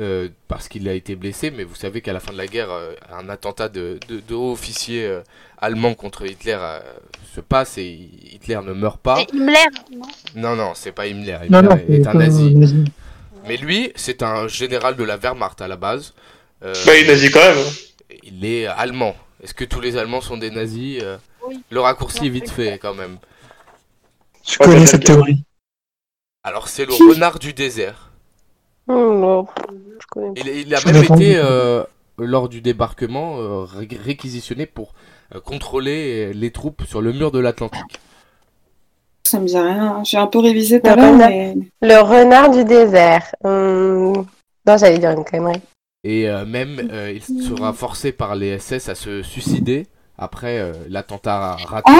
Euh, 0.00 0.28
parce 0.48 0.68
qu'il 0.68 0.88
a 0.88 0.92
été 0.94 1.16
blessé, 1.16 1.50
mais 1.50 1.64
vous 1.64 1.74
savez 1.74 2.00
qu'à 2.02 2.12
la 2.12 2.20
fin 2.20 2.32
de 2.32 2.38
la 2.38 2.46
guerre, 2.46 2.70
euh, 2.70 2.92
un 3.10 3.28
attentat 3.28 3.68
de, 3.68 3.98
de, 4.08 4.20
de 4.20 4.34
haut 4.34 4.52
officier 4.52 5.06
euh, 5.06 5.20
allemand 5.58 5.94
contre 5.94 6.26
Hitler 6.26 6.58
euh, 6.60 6.80
se 7.34 7.40
passe 7.40 7.78
et 7.78 7.86
Hitler 8.32 8.60
ne 8.64 8.72
meurt 8.72 9.00
pas. 9.00 9.16
C'est 9.16 9.32
Himmler, 9.34 9.54
non? 9.92 10.06
Non, 10.34 10.56
non, 10.56 10.72
c'est 10.74 10.92
pas 10.92 11.06
Himmler. 11.06 11.38
Non, 11.48 11.58
Himmler 11.60 11.68
non, 11.68 11.76
est 11.76 12.02
c'est 12.02 12.06
un 12.08 12.14
nazi. 12.14 12.54
nazi. 12.54 12.84
Mais 13.48 13.56
lui, 13.56 13.92
c'est 13.94 14.22
un 14.22 14.48
général 14.48 14.96
de 14.96 15.04
la 15.04 15.16
Wehrmacht 15.16 15.60
à 15.62 15.68
la 15.68 15.76
base. 15.76 16.12
Euh, 16.64 16.74
Bah, 16.84 16.96
il 16.96 17.04
est 17.04 17.08
nazi 17.12 17.30
quand 17.30 17.40
même. 17.40 17.64
il 18.22 18.44
est 18.44 18.66
allemand. 18.66 19.14
Est-ce 19.42 19.54
que 19.54 19.64
tous 19.64 19.80
les 19.80 19.96
Allemands 19.96 20.20
sont 20.22 20.36
des 20.36 20.50
nazis 20.50 21.00
Euh, 21.02 21.16
Oui. 21.46 21.60
Le 21.70 21.80
raccourci 21.80 22.20
Non, 22.20 22.26
est 22.26 22.30
vite 22.30 22.50
fait 22.50 22.78
quand 22.78 22.94
même. 22.94 23.18
Je 24.48 24.58
connais 24.58 24.86
cette 24.86 25.04
théorie. 25.04 25.44
Alors 26.42 26.68
c'est 26.68 26.84
le 26.86 26.92
renard 26.92 27.38
du 27.38 27.52
désert. 27.52 28.05
Bon, 28.86 29.46
je 30.00 30.06
connais 30.10 30.34
pas. 30.34 30.40
Il, 30.40 30.48
il 30.48 30.74
a 30.74 30.78
Je 30.78 30.86
même 30.88 31.02
été, 31.02 31.36
euh, 31.36 31.82
lors 32.18 32.48
du 32.48 32.60
débarquement, 32.60 33.38
euh, 33.38 33.64
ré- 33.64 33.88
réquisitionné 34.02 34.66
pour 34.66 34.94
euh, 35.34 35.40
contrôler 35.40 36.32
les 36.32 36.50
troupes 36.52 36.82
sur 36.84 37.00
le 37.00 37.12
mur 37.12 37.30
de 37.30 37.38
l'Atlantique. 37.40 38.00
Ça 39.24 39.40
me 39.40 39.46
dit 39.46 39.58
rien. 39.58 40.02
J'ai 40.04 40.18
un 40.18 40.28
peu 40.28 40.38
révisé 40.38 40.80
tout 40.80 40.88
à 40.88 40.94
Le 40.94 41.02
l'heure, 41.02 41.12
renard. 41.12 41.30
mais... 41.30 41.54
Le 41.82 42.00
renard 42.00 42.50
du 42.50 42.64
désert. 42.64 43.34
Hum, 43.42 44.12
Non, 44.66 44.76
j'allais 44.76 44.98
dire 44.98 45.10
une 45.10 45.24
connerie. 45.24 45.60
Et 46.04 46.28
euh, 46.28 46.44
même, 46.46 46.88
euh, 46.92 47.10
il 47.12 47.22
sera 47.42 47.72
forcé 47.72 48.12
par 48.12 48.36
les 48.36 48.58
SS 48.60 48.88
à 48.88 48.94
se 48.94 49.22
suicider 49.24 49.88
après 50.16 50.58
euh, 50.60 50.72
l'attentat 50.88 51.56
raté 51.66 51.90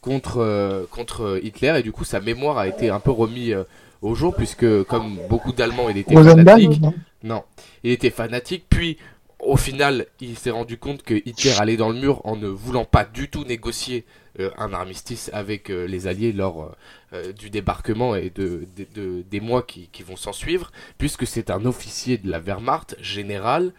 contre, 0.00 0.38
euh, 0.38 0.86
contre 0.90 1.38
Hitler. 1.42 1.74
Et 1.78 1.82
du 1.84 1.92
coup, 1.92 2.02
sa 2.04 2.18
mémoire 2.20 2.58
a 2.58 2.66
été 2.66 2.90
un 2.90 2.98
peu 2.98 3.12
remis 3.12 3.52
euh, 3.52 3.62
au 4.04 4.14
jour, 4.14 4.34
puisque 4.34 4.84
comme 4.84 5.18
beaucoup 5.28 5.52
d'Allemands, 5.52 5.88
il 5.88 5.98
était 5.98 6.14
Rosenberg 6.14 6.60
fanatique. 6.60 6.80
non 6.82 6.94
Non, 7.22 7.44
il 7.82 7.90
était 7.90 8.10
fanatique. 8.10 8.64
Puis, 8.68 8.98
au 9.40 9.56
final, 9.56 10.06
il 10.20 10.38
s'est 10.38 10.50
rendu 10.50 10.78
compte 10.78 11.02
que 11.02 11.14
Hitler 11.14 11.52
allait 11.58 11.76
dans 11.76 11.88
le 11.90 11.98
mur 11.98 12.20
en 12.24 12.36
ne 12.36 12.46
voulant 12.48 12.84
pas 12.84 13.04
du 13.04 13.28
tout 13.28 13.44
négocier 13.44 14.04
euh, 14.40 14.50
un 14.58 14.72
armistice 14.72 15.30
avec 15.32 15.70
euh, 15.70 15.86
les 15.86 16.06
Alliés 16.06 16.32
lors 16.32 16.74
euh, 17.12 17.32
du 17.32 17.50
débarquement 17.50 18.14
et 18.16 18.30
de, 18.30 18.66
de- 18.76 18.86
de- 18.94 19.22
des 19.30 19.40
mois 19.40 19.62
qui, 19.62 19.88
qui 19.92 20.02
vont 20.02 20.16
s'en 20.16 20.32
suivre, 20.32 20.70
puisque 20.98 21.26
c'est 21.26 21.50
un 21.50 21.64
officier 21.66 22.18
de 22.18 22.30
la 22.30 22.40
Wehrmacht, 22.40 22.96
général, 23.00 23.72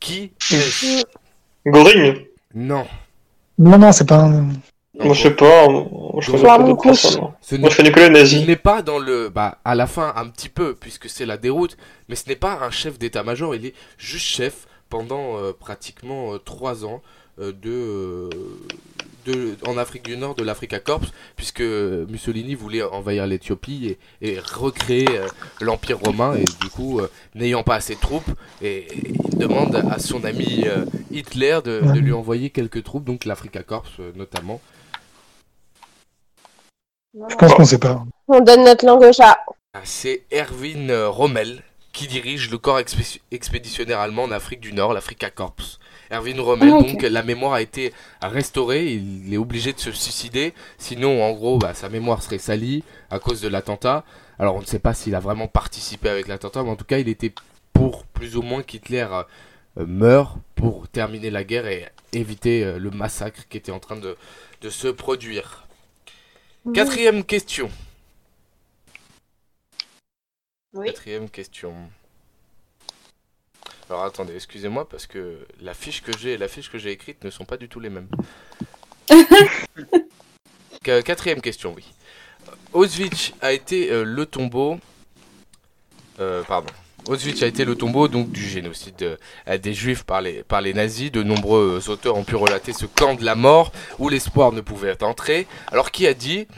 qui... 0.00 0.32
Goring 1.66 2.26
Non. 2.54 2.86
Non, 3.58 3.78
non, 3.78 3.92
c'est 3.92 4.06
pas 4.06 4.20
un. 4.24 4.48
Moi, 4.98 5.14
je 5.14 5.22
sais 5.22 5.34
pas. 5.34 5.68
Moi, 5.68 6.20
je 6.20 6.30
connais 6.32 6.48
pas 6.54 6.54
Flamoucous. 6.56 6.84
personnes. 6.84 7.20
moi. 7.20 7.36
Moi, 7.60 7.68
n'est 7.68 7.70
je 7.70 7.76
connais 7.76 7.92
que 7.92 8.00
les 8.00 8.06
Il 8.06 8.12
nazis. 8.12 8.46
n'est 8.46 8.56
pas 8.56 8.82
dans 8.82 8.98
le. 8.98 9.28
Bah, 9.28 9.58
à 9.64 9.74
la 9.74 9.86
fin, 9.86 10.12
un 10.16 10.28
petit 10.28 10.48
peu, 10.48 10.74
puisque 10.74 11.08
c'est 11.08 11.26
la 11.26 11.36
déroute, 11.36 11.76
mais 12.08 12.14
ce 12.16 12.28
n'est 12.28 12.36
pas 12.36 12.58
un 12.62 12.70
chef 12.70 12.98
d'état-major, 12.98 13.54
il 13.54 13.66
est 13.66 13.74
juste 13.98 14.26
chef 14.26 14.66
pendant 14.88 15.36
euh, 15.38 15.52
pratiquement 15.58 16.34
euh, 16.34 16.38
trois 16.38 16.84
ans 16.84 17.02
euh, 17.40 17.52
de, 17.52 18.30
de, 19.26 19.56
en 19.66 19.76
Afrique 19.76 20.04
du 20.04 20.16
Nord 20.16 20.34
de 20.36 20.44
l'Africa 20.44 20.78
Corps, 20.78 21.02
puisque 21.36 21.60
Mussolini 21.60 22.54
voulait 22.54 22.82
envahir 22.82 23.26
l'Éthiopie 23.26 23.96
et, 24.22 24.30
et 24.32 24.38
recréer 24.38 25.06
l'Empire 25.60 25.98
romain, 25.98 26.36
et 26.36 26.44
du 26.62 26.70
coup, 26.70 27.00
n'ayant 27.34 27.62
pas 27.64 27.74
assez 27.74 27.96
de 27.96 28.00
troupes, 28.00 28.30
et, 28.62 28.76
et 28.78 29.12
il 29.32 29.38
demande 29.38 29.76
à 29.90 29.98
son 29.98 30.24
ami 30.24 30.64
Hitler 31.10 31.58
de, 31.64 31.80
de 31.92 31.98
lui 31.98 32.12
envoyer 32.12 32.48
quelques 32.50 32.82
troupes, 32.84 33.04
donc 33.04 33.24
l'Africa 33.26 33.62
Corps 33.62 33.84
notamment. 34.14 34.60
Non, 37.16 37.28
Je 37.28 37.34
pense 37.36 37.54
qu'on 37.54 37.64
sait 37.64 37.78
pas. 37.78 38.04
On 38.28 38.40
donne 38.40 38.64
notre 38.64 38.84
langue 38.84 39.02
au 39.02 39.12
chat. 39.12 39.38
Ah, 39.74 39.80
C'est 39.84 40.24
Erwin 40.32 40.90
euh, 40.90 41.08
Rommel 41.08 41.62
qui 41.92 42.06
dirige 42.06 42.50
le 42.50 42.58
corps 42.58 42.78
expé- 42.78 43.20
expéditionnaire 43.30 44.00
allemand 44.00 44.24
en 44.24 44.30
Afrique 44.30 44.60
du 44.60 44.72
Nord, 44.74 44.92
l'Africa 44.92 45.30
Corps. 45.30 45.54
Erwin 46.12 46.38
Rommel, 46.40 46.72
Ah, 46.74 46.82
donc 46.82 47.02
la 47.02 47.22
mémoire 47.22 47.54
a 47.54 47.62
été 47.62 47.92
restaurée, 48.22 48.92
il 48.92 49.32
est 49.32 49.38
obligé 49.38 49.72
de 49.72 49.80
se 49.80 49.90
suicider, 49.90 50.52
sinon 50.78 51.24
en 51.24 51.32
gros 51.32 51.58
bah, 51.58 51.74
sa 51.74 51.88
mémoire 51.88 52.22
serait 52.22 52.38
salie 52.38 52.84
à 53.10 53.18
cause 53.18 53.40
de 53.40 53.48
l'attentat. 53.48 54.04
Alors 54.38 54.54
on 54.56 54.60
ne 54.60 54.66
sait 54.66 54.78
pas 54.78 54.94
s'il 54.94 55.14
a 55.14 55.20
vraiment 55.20 55.48
participé 55.48 56.08
avec 56.10 56.28
l'attentat, 56.28 56.62
mais 56.62 56.70
en 56.70 56.76
tout 56.76 56.84
cas 56.84 56.98
il 56.98 57.08
était 57.08 57.32
pour 57.72 58.04
plus 58.04 58.36
ou 58.36 58.42
moins 58.42 58.62
qu'Hitler 58.62 59.06
euh, 59.10 59.22
euh, 59.78 59.86
meure 59.86 60.36
pour 60.54 60.86
terminer 60.88 61.30
la 61.30 61.42
guerre 61.44 61.66
et 61.66 61.86
éviter 62.12 62.62
euh, 62.64 62.78
le 62.78 62.90
massacre 62.90 63.48
qui 63.48 63.56
était 63.56 63.72
en 63.72 63.80
train 63.80 63.96
de, 63.96 64.16
de 64.60 64.70
se 64.70 64.88
produire. 64.88 65.65
Quatrième 66.74 67.24
question. 67.24 67.70
Oui. 70.72 70.86
Quatrième 70.86 71.30
question. 71.30 71.74
Alors 73.88 74.04
attendez, 74.04 74.34
excusez-moi 74.34 74.88
parce 74.88 75.06
que 75.06 75.46
la 75.60 75.74
fiche 75.74 76.02
que 76.02 76.16
j'ai 76.18 76.32
et 76.32 76.38
la 76.38 76.48
fiche 76.48 76.70
que 76.70 76.78
j'ai 76.78 76.90
écrite 76.90 77.22
ne 77.24 77.30
sont 77.30 77.44
pas 77.44 77.56
du 77.56 77.68
tout 77.68 77.78
les 77.80 77.88
mêmes. 77.90 78.08
Qu- 80.82 81.02
Quatrième 81.04 81.40
question, 81.40 81.72
oui. 81.74 81.84
Auschwitz 82.72 83.32
a 83.40 83.52
été 83.52 83.90
euh, 83.90 84.02
le 84.04 84.26
tombeau. 84.26 84.78
euh, 86.20 86.42
pardon. 86.44 86.72
Auschwitz 87.08 87.42
a 87.42 87.46
été 87.46 87.64
le 87.64 87.76
tombeau 87.76 88.08
donc 88.08 88.30
du 88.32 88.42
génocide 88.42 89.18
euh, 89.48 89.58
des 89.58 89.74
juifs 89.74 90.02
par 90.02 90.20
les, 90.20 90.42
par 90.42 90.60
les 90.60 90.74
nazis. 90.74 91.12
De 91.12 91.22
nombreux 91.22 91.80
euh, 91.80 91.90
auteurs 91.90 92.16
ont 92.16 92.24
pu 92.24 92.34
relater 92.36 92.72
ce 92.72 92.86
camp 92.86 93.14
de 93.14 93.24
la 93.24 93.34
mort 93.34 93.72
où 93.98 94.08
l'espoir 94.08 94.52
ne 94.52 94.60
pouvait 94.60 95.02
entrer. 95.02 95.46
Alors 95.68 95.90
qui 95.90 96.06
a 96.06 96.14
dit 96.14 96.48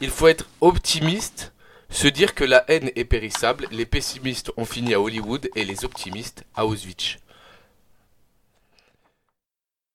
il 0.00 0.10
faut 0.10 0.28
être 0.28 0.46
optimiste 0.60 1.52
se 1.88 2.08
dire 2.08 2.34
que 2.34 2.44
la 2.44 2.64
haine 2.68 2.90
est 2.96 3.04
périssable, 3.04 3.68
les 3.70 3.86
pessimistes 3.86 4.52
ont 4.56 4.64
fini 4.64 4.92
à 4.92 5.00
Hollywood 5.00 5.48
et 5.54 5.64
les 5.64 5.84
optimistes 5.84 6.44
à 6.54 6.66
Auschwitz. 6.66 7.18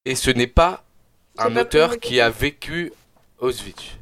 Et 0.06 0.16
ce 0.16 0.32
n'est 0.32 0.48
pas 0.48 0.84
un 1.38 1.52
pas 1.52 1.62
auteur 1.62 2.00
qui 2.00 2.22
a 2.22 2.30
vécu 2.30 2.94
Auschwitz. 3.40 3.98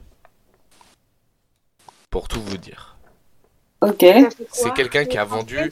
Pour 2.09 2.27
tout 2.27 2.41
vous 2.41 2.57
dire. 2.57 2.88
Ok. 3.81 4.05
C'est 4.51 4.73
quelqu'un 4.73 5.05
qui 5.05 5.17
a 5.17 5.23
vendu 5.25 5.71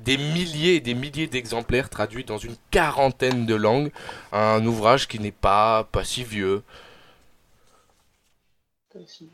des 0.00 0.16
milliers 0.16 0.76
et 0.76 0.80
des 0.80 0.94
milliers 0.94 1.26
d'exemplaires 1.26 1.90
traduits 1.90 2.24
dans 2.24 2.38
une 2.38 2.54
quarantaine 2.70 3.46
de 3.46 3.54
langues. 3.54 3.90
Un 4.32 4.64
ouvrage 4.64 5.08
qui 5.08 5.18
n'est 5.18 5.32
pas, 5.32 5.84
pas 5.90 6.04
si 6.04 6.22
vieux. 6.24 6.62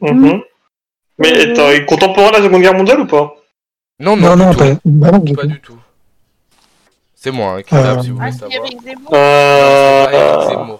Mhm. 0.00 0.40
Mais 1.18 1.50
attends, 1.50 1.70
il 1.70 1.76
est 1.82 1.84
contemporain 1.86 2.30
de 2.30 2.36
la 2.38 2.42
Seconde 2.42 2.62
Guerre 2.62 2.74
mondiale 2.74 3.00
ou 3.00 3.06
pas? 3.06 3.34
Non, 4.00 4.16
non, 4.16 4.36
Non, 4.36 4.52
pas, 4.54 4.74
tout. 4.74 4.80
bah 4.84 5.10
non, 5.12 5.18
du 5.18 5.32
Pas 5.34 5.42
tout. 5.42 5.48
du 5.48 5.60
tout. 5.60 5.78
C'est 7.14 7.30
moi 7.30 7.58
hein, 7.58 7.62
Euh, 7.72 8.02
si 8.02 8.10
vous 8.10 8.16
voulez 8.18 8.30
Ah, 8.30 8.32
savoir. 8.32 8.68
C'est 8.82 10.56
Euh... 10.56 10.76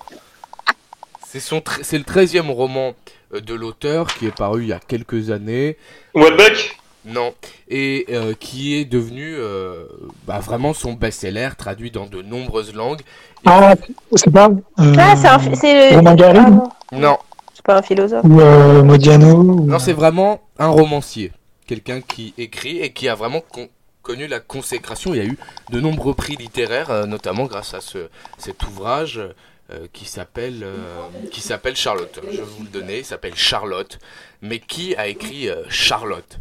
C'est 1.27 1.41
son 1.41 1.59
tr- 1.59 1.81
c'est 1.83 1.99
le 1.99 2.05
13e 2.05 2.51
roman 2.51 2.95
euh, 3.33 3.41
de 3.41 3.55
l'auteur 3.55 4.07
qui 4.15 4.27
est 4.27 4.35
paru 4.37 4.63
il 4.63 4.69
y 4.69 4.73
a 4.73 4.79
quelques 4.81 5.31
années. 5.31 5.77
Welbeck? 6.15 6.79
Non. 7.07 7.35
Et 7.69 8.07
euh, 8.11 8.35
qui 8.39 8.77
est 8.77 8.85
devenu 8.85 9.35
euh, 9.37 9.85
bah, 10.27 10.39
vraiment 10.39 10.73
son 10.73 10.95
best-seller, 10.95 11.51
traduit 11.59 11.91
dans 11.91 12.07
de 12.07 12.23
nombreuses 12.23 12.75
langues. 12.75 13.03
Ah, 13.45 13.75
c'est 14.15 14.31
pas. 14.31 14.49
Euh, 14.81 14.95
Ah, 14.99 15.15
c'est 15.17 15.29
un. 15.29 15.55
C'est 15.55 15.91
le. 15.91 15.97
Romain 15.97 16.15
Gary 16.15 16.39
Ah, 16.41 16.51
non, 16.51 16.71
Non, 16.93 17.19
c'est 17.53 17.65
pas 17.65 17.77
un 17.79 17.83
philosophe? 17.83 18.25
Ou 18.25 18.41
euh, 18.41 18.83
Modiano 18.83 19.35
ou- 19.37 19.67
non 19.67 19.79
c'est 19.79 19.93
vraiment 19.93 20.41
un 20.59 20.69
romancier. 20.69 21.33
Quelqu'un 21.67 22.01
qui 22.01 22.33
écrit 22.39 22.79
et 22.81 22.93
qui 22.93 23.09
a 23.09 23.15
vraiment 23.15 23.41
con- 23.41 23.69
connu 24.03 24.27
la 24.27 24.41
consécration. 24.41 25.15
Il 25.15 25.19
y 25.19 25.21
a 25.21 25.25
eu 25.27 25.39
de 25.71 25.81
nombreux 25.81 26.15
prix 26.15 26.37
littéraires, 26.37 26.91
euh, 26.91 27.07
notamment 27.07 27.45
grâce 27.45 27.75
à 27.75 27.81
ce, 27.81 28.09
cet 28.39 28.63
ouvrage 28.67 29.19
euh, 29.73 29.87
qui 29.93 30.05
s'appelle 30.07 30.61
euh, 30.63 30.77
qui 31.31 31.41
s'appelle 31.41 31.75
Charlotte. 31.77 32.21
Je 32.31 32.37
vais 32.39 32.43
vous 32.43 32.65
le 32.65 32.69
donner, 32.71 32.99
il 32.99 33.05
s'appelle 33.05 33.35
Charlotte. 33.35 33.99
Mais 34.43 34.59
qui 34.59 34.95
a 34.97 35.07
écrit 35.09 35.49
euh, 35.49 35.63
Charlotte? 35.69 36.39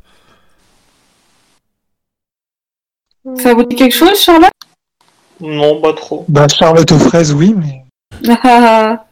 Ça 3.37 3.53
vous 3.53 3.63
dit 3.63 3.75
quelque 3.75 3.95
chose, 3.95 4.19
Charlotte? 4.19 4.51
Non, 5.39 5.79
pas 5.81 5.93
trop. 5.93 6.25
Bah, 6.27 6.47
Charlotte 6.47 6.91
aux 6.91 6.99
fraises, 6.99 7.33
oui, 7.33 7.55
mais. 7.57 7.83
Ah, 8.43 9.05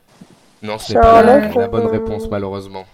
Non, 0.62 0.78
ce 0.78 0.94
n'est 0.94 1.00
pas 1.00 1.22
la, 1.24 1.42
Charlotte, 1.42 1.56
la 1.56 1.68
bonne 1.68 1.88
euh, 1.88 1.92
réponse 1.92 2.28
malheureusement. 2.30 2.86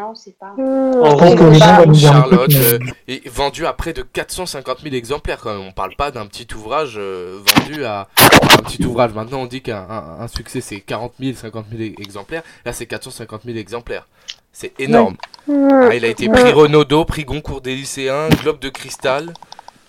Ah, 0.00 0.08
on 0.10 0.14
sait 0.14 0.34
pas. 0.38 0.52
Hmm, 0.56 1.02
En 1.02 1.16
gros, 1.16 1.34
que 1.34 1.94
Charlotte 1.94 2.54
euh, 2.54 2.78
est 3.08 3.28
vendue 3.28 3.66
à 3.66 3.72
près 3.72 3.92
de 3.92 4.02
450 4.02 4.80
000 4.82 4.94
exemplaires 4.94 5.40
quand 5.42 5.52
même. 5.56 5.66
On 5.66 5.72
parle 5.72 5.96
pas 5.96 6.10
d'un 6.10 6.26
petit 6.26 6.46
ouvrage 6.54 6.94
euh, 6.98 7.40
vendu 7.56 7.84
à 7.84 8.08
un 8.18 8.62
petit 8.62 8.84
ouvrage. 8.84 9.12
Maintenant 9.14 9.40
on 9.40 9.46
dit 9.46 9.60
qu'un 9.62 9.84
un- 9.88 10.20
un 10.20 10.28
succès 10.28 10.60
c'est 10.60 10.80
40 10.80 11.14
000, 11.20 11.34
50 11.36 11.66
000 11.70 11.82
e- 11.82 12.00
exemplaires. 12.02 12.42
Là 12.64 12.72
c'est 12.72 12.86
450 12.86 13.42
000 13.44 13.56
exemplaires. 13.58 14.06
C'est 14.52 14.72
énorme. 14.80 15.16
Ah, 15.48 15.94
il 15.94 16.04
a 16.04 16.08
été 16.08 16.28
prix 16.28 16.52
Renaudot, 16.52 17.04
prix 17.04 17.24
Goncourt 17.24 17.60
des 17.60 17.74
lycéens, 17.74 18.28
Globe 18.42 18.58
de 18.60 18.68
cristal. 18.68 19.32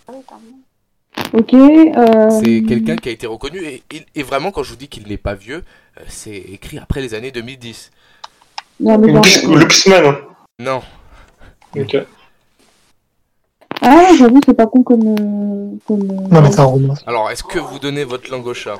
Ah 0.08 0.14
ok. 1.34 1.54
euh, 1.54 2.30
C'est 2.42 2.64
quelqu'un 2.68 2.96
qui 2.96 3.10
a 3.10 3.12
été 3.12 3.28
reconnu 3.28 3.60
et, 3.64 3.84
et- 3.92 4.06
et 4.16 4.24
vraiment 4.24 4.52
quand 4.52 4.64
je 4.64 4.72
vous 4.72 4.76
dis 4.78 4.88
qu'il 4.88 5.08
n'est 5.08 5.18
pas 5.18 5.36
vieux, 5.36 5.64
euh, 6.00 6.04
c'est 6.08 6.36
écrit 6.36 6.78
après 6.80 7.02
les 7.02 7.14
années 7.14 7.32
2010. 7.32 7.92
Non, 8.80 8.98
mais 8.98 9.12
Luxman. 9.12 10.16
Non. 10.60 10.82
Ok. 11.76 11.98
Ah, 13.82 14.10
j'avoue, 14.18 14.40
c'est 14.46 14.54
pas 14.54 14.68
con 14.68 14.84
comme. 14.84 15.08
euh, 15.08 15.78
comme 15.88 16.02
euh, 16.02 16.28
Non, 16.34 16.42
mais 16.42 16.52
c'est 16.52 16.60
un 16.60 16.66
roman. 16.66 16.94
Alors 17.06 17.30
est-ce 17.30 17.44
que 17.44 17.60
vous 17.60 17.80
donnez 17.80 18.04
votre 18.04 18.30
langue 18.30 18.46
au 18.48 18.54
chat? 18.54 18.78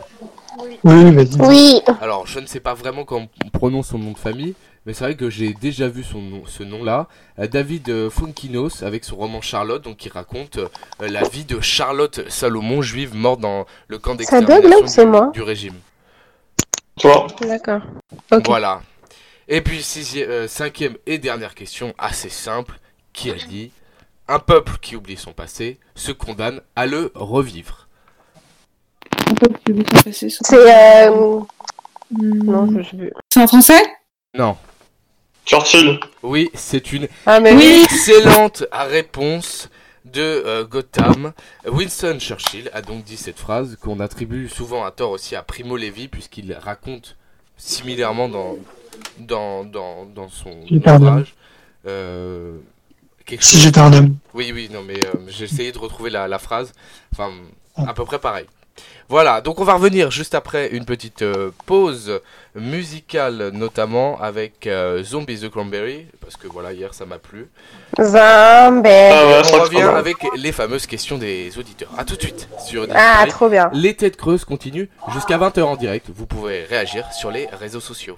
Oui. 0.84 1.12
Vas-y. 1.14 1.40
Oui. 1.40 1.82
Alors, 2.02 2.28
je 2.28 2.40
ne 2.40 2.46
sais 2.46 2.60
pas 2.60 2.74
vraiment 2.74 3.06
comment 3.06 3.28
on 3.46 3.50
prononce 3.50 3.88
son 3.90 3.98
nom 4.00 4.12
de 4.12 4.18
famille, 4.18 4.56
mais 4.86 4.94
c'est 4.94 5.06
vrai 5.06 5.16
que 5.16 5.30
j'ai 5.30 5.54
déjà 5.54 5.88
vu 5.88 6.04
son 6.04 6.20
nom, 6.22 6.42
ce 6.46 6.64
nom-là. 6.64 7.08
Euh, 7.40 7.48
David 7.48 8.10
Funkinos, 8.10 8.84
avec 8.84 9.06
son 9.06 9.16
roman 9.16 9.42
Charlotte, 9.42 9.84
donc 9.84 9.98
qui 9.98 10.10
raconte 10.10 10.60
la 11.00 11.24
vie 11.30 11.46
de 11.46 11.62
Charlotte 11.62 12.30
Salomon, 12.30 12.82
juive 12.82 13.16
morte 13.16 13.40
dans 13.40 13.66
le 13.88 14.00
camp 14.00 14.16
d'extermination 14.16 15.04
du, 15.04 15.10
moi 15.10 15.32
du 15.34 15.42
régime. 15.42 15.76
Toi. 17.00 17.28
D'accord. 17.42 17.82
Ok. 18.32 18.46
Voilà. 18.48 18.82
Et 19.52 19.62
puis, 19.62 19.82
sixième, 19.82 20.30
euh, 20.30 20.48
cinquième 20.48 20.96
et 21.08 21.18
dernière 21.18 21.56
question, 21.56 21.94
assez 21.98 22.30
simple. 22.30 22.80
Qui 23.12 23.32
a 23.32 23.34
dit 23.34 23.72
Un 24.28 24.38
peuple 24.38 24.74
qui 24.80 24.96
oublie 24.96 25.18
son 25.18 25.34
passé 25.34 25.80
se 25.96 26.12
condamne 26.12 26.62
à 26.76 26.86
le 26.86 27.12
revivre. 27.16 27.88
un 29.28 29.34
peu 29.34 29.50
plus 29.50 29.74
vite, 29.74 29.90
on 29.92 29.98
fait 29.98 30.14
ça. 30.14 30.28
C'est. 30.42 31.08
Euh... 31.08 31.40
Hmm, 32.12 32.44
Non, 32.44 32.72
je 32.72 32.88
sais 32.88 32.96
plus. 32.96 33.12
C'est 33.34 33.42
en 33.42 33.48
français? 33.48 33.82
Non. 34.36 34.56
Churchill. 35.46 36.00
Oui, 36.22 36.52
c'est 36.54 36.94
une 36.94 37.08
Ah, 37.26 37.40
mais 37.40 37.54
oui. 37.54 37.82
Excellente 37.86 38.64
réponse 38.72 39.70
de 40.06 40.22
euh, 40.22 40.64
Gotham. 40.64 41.34
Winston 41.66 42.20
Churchill 42.20 42.70
a 42.74 42.84
donc 42.84 43.04
dit 43.04 43.18
cette 43.18 43.40
phrase 43.40 43.76
qu'on 43.82 44.00
attribue 44.00 44.48
souvent 44.48 44.86
à 44.86 44.92
tort 44.92 45.10
aussi 45.12 45.36
à 45.36 45.42
Primo 45.42 45.76
Levi 45.76 46.08
puisqu'il 46.08 46.54
raconte 46.54 47.18
similairement 47.58 48.30
dans, 48.30 48.58
dans, 49.20 49.64
dans, 49.64 50.06
dans 50.06 50.30
son 50.30 50.52
ouvrage. 50.72 51.34
euh, 51.88 52.54
Si 53.28 53.38
chose- 53.56 53.62
j'étais 53.62 53.80
un 53.80 53.94
homme. 53.94 54.16
Oui, 54.34 54.52
oui, 54.54 54.70
non, 54.74 54.82
mais 54.86 54.96
euh, 55.06 55.14
j'ai 55.28 55.46
essayé 55.46 55.72
de 55.72 55.78
retrouver 55.78 56.10
la, 56.10 56.28
la 56.28 56.40
phrase. 56.40 56.74
Enfin, 57.14 57.30
à 57.78 57.94
peu 57.94 58.06
près 58.06 58.20
pareil. 58.20 58.46
Voilà, 59.10 59.42
donc 59.42 59.60
on 59.60 59.64
va 59.64 59.74
revenir 59.74 60.12
juste 60.12 60.36
après 60.36 60.68
une 60.70 60.86
petite 60.86 61.24
euh, 61.24 61.50
pause 61.66 62.22
musicale, 62.56 63.50
notamment 63.54 64.22
avec 64.22 64.68
euh, 64.68 65.04
Zombie 65.04 65.40
the 65.40 65.50
Cranberry, 65.50 66.06
parce 66.22 66.38
que 66.38 66.48
voilà, 66.48 66.74
hier 66.74 66.94
ça 66.94 67.06
m'a 67.08 67.18
plu. 67.18 67.48
Zombie. 67.98 68.14
Ah 68.14 69.26
ouais, 69.28 69.40
on 69.40 69.44
ça 69.44 69.64
revient 69.64 69.82
avec 69.82 70.18
les 70.36 70.52
fameuses 70.52 70.86
questions 70.86 71.18
des 71.18 71.58
auditeurs. 71.58 71.90
A 71.98 72.06
tout 72.06 72.16
de 72.16 72.22
suite 72.22 72.48
sur 72.64 72.84
Ah, 72.92 73.26
Discovery. 73.26 73.30
trop 73.32 73.50
bien. 73.50 73.70
Les 73.74 73.96
têtes 73.96 74.16
creuses 74.16 74.46
continuent 74.46 74.88
jusqu'à 75.12 75.38
20h 75.40 75.62
en 75.64 75.76
direct. 75.76 76.08
Vous 76.16 76.28
pouvez 76.28 76.64
réagir 76.66 77.12
sur 77.12 77.32
les 77.32 77.48
réseaux 77.48 77.80
sociaux. 77.82 78.16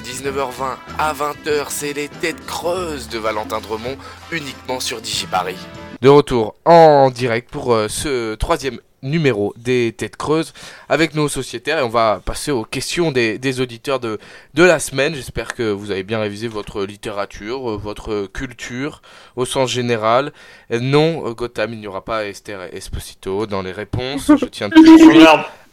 De 0.00 0.06
19h20 0.06 0.76
à 0.98 1.12
20h, 1.12 1.66
c'est 1.68 1.92
les 1.92 2.08
têtes 2.08 2.46
creuses 2.46 3.10
de 3.10 3.18
Valentin 3.18 3.60
Dremont, 3.60 3.98
uniquement 4.32 4.80
sur 4.80 4.98
Digiparis. 5.02 5.58
De 6.00 6.08
retour 6.08 6.54
en 6.64 7.10
direct 7.10 7.50
pour 7.50 7.74
euh, 7.74 7.86
ce 7.88 8.34
troisième 8.36 8.78
numéro 9.02 9.52
des 9.58 9.94
Têtes 9.94 10.16
Creuses 10.16 10.54
avec 10.88 11.14
nos 11.14 11.28
sociétaires 11.28 11.78
et 11.78 11.82
on 11.82 11.90
va 11.90 12.22
passer 12.24 12.50
aux 12.50 12.64
questions 12.64 13.12
des, 13.12 13.38
des 13.38 13.60
auditeurs 13.60 14.00
de, 14.00 14.18
de 14.54 14.62
la 14.62 14.78
semaine. 14.78 15.14
J'espère 15.14 15.54
que 15.54 15.70
vous 15.70 15.90
avez 15.90 16.02
bien 16.02 16.20
révisé 16.20 16.48
votre 16.48 16.84
littérature, 16.84 17.72
euh, 17.72 17.76
votre 17.76 18.26
culture 18.32 19.02
au 19.36 19.44
sens 19.44 19.70
général. 19.70 20.32
Euh, 20.72 20.80
Non, 20.80 21.30
Gotham, 21.32 21.74
il 21.74 21.80
n'y 21.80 21.86
aura 21.86 22.06
pas 22.06 22.24
Esther 22.24 22.74
Esposito 22.74 23.46
dans 23.46 23.60
les 23.60 23.72
réponses. 23.72 24.32
Je 24.34 24.46
tiens 24.46 24.70
tout. 24.74 24.82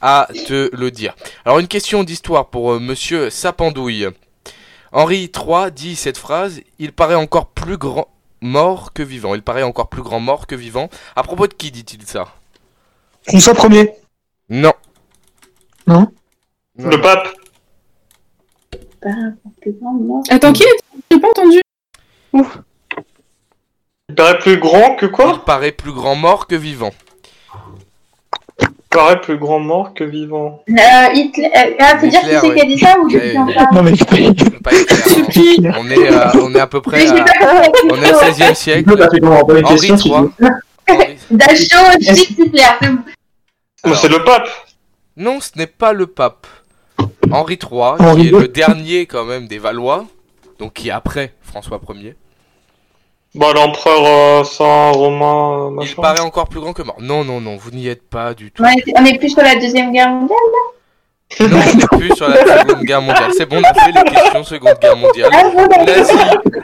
À 0.02 0.28
te 0.48 0.76
le 0.76 0.92
dire. 0.92 1.16
Alors 1.46 1.60
une 1.60 1.68
question 1.68 2.04
d'histoire 2.04 2.48
pour 2.50 2.74
euh, 2.74 2.80
monsieur 2.80 3.30
Sapandouille. 3.30 4.08
Henri 4.92 5.32
III 5.36 5.72
dit 5.72 5.96
cette 5.96 6.18
phrase, 6.18 6.62
il 6.80 6.94
paraît 6.94 7.16
encore 7.16 7.48
plus 7.48 7.78
grand 7.78 8.08
mort 8.42 8.94
que 8.94 9.04
vivant. 9.04 9.36
Il 9.36 9.42
paraît 9.42 9.64
encore 9.64 9.90
plus 9.90 10.02
grand 10.02 10.20
mort 10.20 10.48
que 10.48 10.56
vivant. 10.56 10.90
À 11.16 11.24
propos 11.24 11.48
de 11.48 11.54
qui 11.54 11.72
dit-il 11.72 12.06
ça? 12.06 12.28
François 13.28 13.54
Premier. 13.54 13.92
Non. 14.50 14.74
Non 15.88 16.12
Non. 16.78 16.90
Le 16.90 17.02
pape. 17.02 17.28
Attends, 20.30 20.54
qui 20.54 20.64
est 20.64 20.78
J'ai 21.12 21.20
pas 21.20 21.30
entendu. 21.30 21.60
Il 24.10 24.16
paraît 24.16 24.40
plus 24.40 24.58
grand 24.58 24.96
que 24.96 25.06
Il 25.06 25.12
quoi 25.12 25.44
paraît 25.46 25.72
plus 25.72 25.92
grand 25.92 26.16
mort 26.16 26.48
que 26.48 26.56
vivant. 26.56 26.92
Paraît 28.90 29.20
plus 29.22 29.38
grand 29.38 29.60
mort 29.60 29.94
que 29.94 30.04
vivant. 30.04 30.64
Euh, 30.70 30.74
Hitler. 31.14 31.50
euh, 31.56 31.72
Ah, 31.80 31.98
faut 32.00 32.08
dire 32.08 32.22
qui 32.22 32.28
c'est 32.42 32.54
qui 32.54 32.62
a 32.62 32.66
dit 32.66 32.78
ça 32.80 32.96
ou 33.00 33.10
je 33.10 33.20
suis 33.20 33.38
en 33.38 33.46
train 33.48 33.68
Non 33.74 33.84
mais 33.84 33.92
Pas 33.92 34.72
Hitler, 34.74 35.28
Qui 35.32 35.62
non. 35.62 35.72
on, 35.80 35.90
est, 35.90 36.12
euh, 36.12 36.26
on 36.42 36.56
est 36.56 36.60
à 36.60 36.68
peu 36.68 36.82
près 36.82 37.06
à, 37.08 37.14
pas 37.14 37.24
compris. 37.64 37.82
on 37.92 38.02
est 38.04 38.14
au 38.14 38.18
16e 38.18 38.54
siècle. 38.54 38.90
Henri 39.24 39.88
III. 39.88 40.30
Dachau, 41.32 42.00
Hitler. 42.00 42.62
c'est. 42.82 42.90
Mais 43.86 43.96
c'est 43.96 44.10
le 44.10 44.24
pape. 44.24 44.48
Non, 45.18 45.40
ce 45.42 45.52
n'est 45.58 45.68
pas 45.68 45.94
le 45.94 46.08
pape. 46.08 46.48
Henri 47.32 47.60
III, 47.62 47.82
Henri 48.00 48.22
qui 48.22 48.28
est 48.28 48.32
II. 48.32 48.40
le 48.40 48.48
dernier 48.48 49.06
quand 49.06 49.26
même 49.26 49.48
des 49.48 49.58
Valois, 49.60 50.06
donc 50.60 50.74
qui 50.74 50.88
est 50.90 50.92
après 50.92 51.34
François 51.42 51.80
Ier. 51.96 52.16
Bah, 53.38 53.52
l'empereur 53.54 54.04
euh, 54.06 54.44
Saint 54.44 54.92
Romain, 54.92 55.66
euh, 55.66 55.70
Il 55.72 55.76
machin. 55.76 56.02
paraît 56.02 56.20
encore 56.22 56.48
plus 56.50 56.60
grand 56.60 56.74
que 56.74 56.82
mort. 56.82 56.98
Non, 57.00 57.24
non, 57.24 57.40
non, 57.40 57.56
vous 57.56 57.72
n'y 57.72 57.88
êtes 57.88 58.08
pas 58.08 58.34
du 58.34 58.52
tout. 58.52 58.64
On 58.64 58.68
est- 58.68 58.94
On 59.00 59.06
est 59.06 59.18
plus 59.18 59.30
sur 59.30 59.42
la 59.44 59.56
Deuxième 59.56 59.92
Guerre 59.94 60.10
mondiale. 60.10 60.38
Non, 61.42 61.48
on 61.52 61.78
n'est 61.78 61.88
plus 62.00 62.16
sur 62.16 62.28
la 62.30 62.38
Seconde 62.38 62.84
Guerre 62.84 63.02
mondiale. 63.02 63.32
C'est 63.38 63.46
bon, 63.46 63.58
on 63.58 63.64
a 63.64 63.74
fait 63.74 63.92
les 63.92 64.12
questions 64.12 64.44
Seconde 64.44 64.78
Guerre 64.82 64.98
mondiale. 64.98 65.30
Ah. 65.34 65.84
Nazi, 65.86 66.14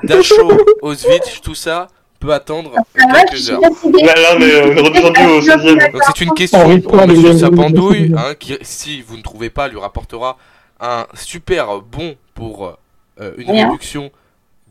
Dachau, 0.03 0.51
Auschwitz, 0.81 1.41
tout 1.41 1.53
ça 1.55 1.87
peut 2.19 2.33
attendre 2.33 2.71
Ah, 2.77 3.23
quelques 3.29 3.49
heures. 3.51 3.59
fatiguée. 3.61 4.03
Là, 4.05 4.13
là, 4.15 4.29
on 4.37 4.41
est, 4.41 4.61
on 4.63 4.75
est 4.75 4.79
redescendu 4.81 5.25
au 5.27 5.41
16ème. 5.41 5.91
Donc 5.91 6.01
c'est 6.07 6.23
une 6.23 6.33
question 6.33 6.79
pour 6.79 6.95
Monsieur 7.07 7.37
Sapandouille, 7.37 8.13
hein, 8.17 8.33
qui, 8.39 8.57
si 8.61 9.01
vous 9.01 9.17
ne 9.17 9.21
trouvez 9.21 9.49
pas, 9.49 9.67
lui 9.67 9.77
rapportera 9.79 10.37
un 10.79 11.05
super 11.13 11.81
bon 11.81 12.15
pour 12.33 12.77
euh, 13.21 13.31
une 13.37 13.51
réduction 13.51 14.11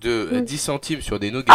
de 0.00 0.10
euh, 0.32 0.40
Mm. 0.40 0.44
10 0.44 0.58
centimes 0.58 1.00
sur 1.02 1.20
des 1.20 1.30
nuggets. 1.30 1.52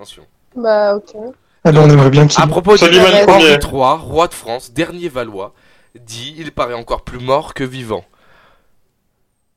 Attention. 0.00 0.22
Bah, 0.56 0.96
ok. 0.96 1.14
Ah 1.62 1.72
ben, 1.72 1.82
on 1.82 1.90
aimerait 1.90 2.08
bien 2.08 2.26
qu'il. 2.26 2.42
À 2.42 2.46
propos 2.46 2.74
de 2.74 2.82
Henri. 3.28 3.44
III, 3.52 3.98
roi 4.00 4.28
de 4.28 4.32
France, 4.32 4.72
dernier 4.72 5.10
Valois, 5.10 5.52
dit 5.94 6.34
il 6.38 6.52
paraît 6.52 6.72
encore 6.72 7.02
plus 7.02 7.18
mort 7.18 7.52
que 7.52 7.64
vivant. 7.64 8.02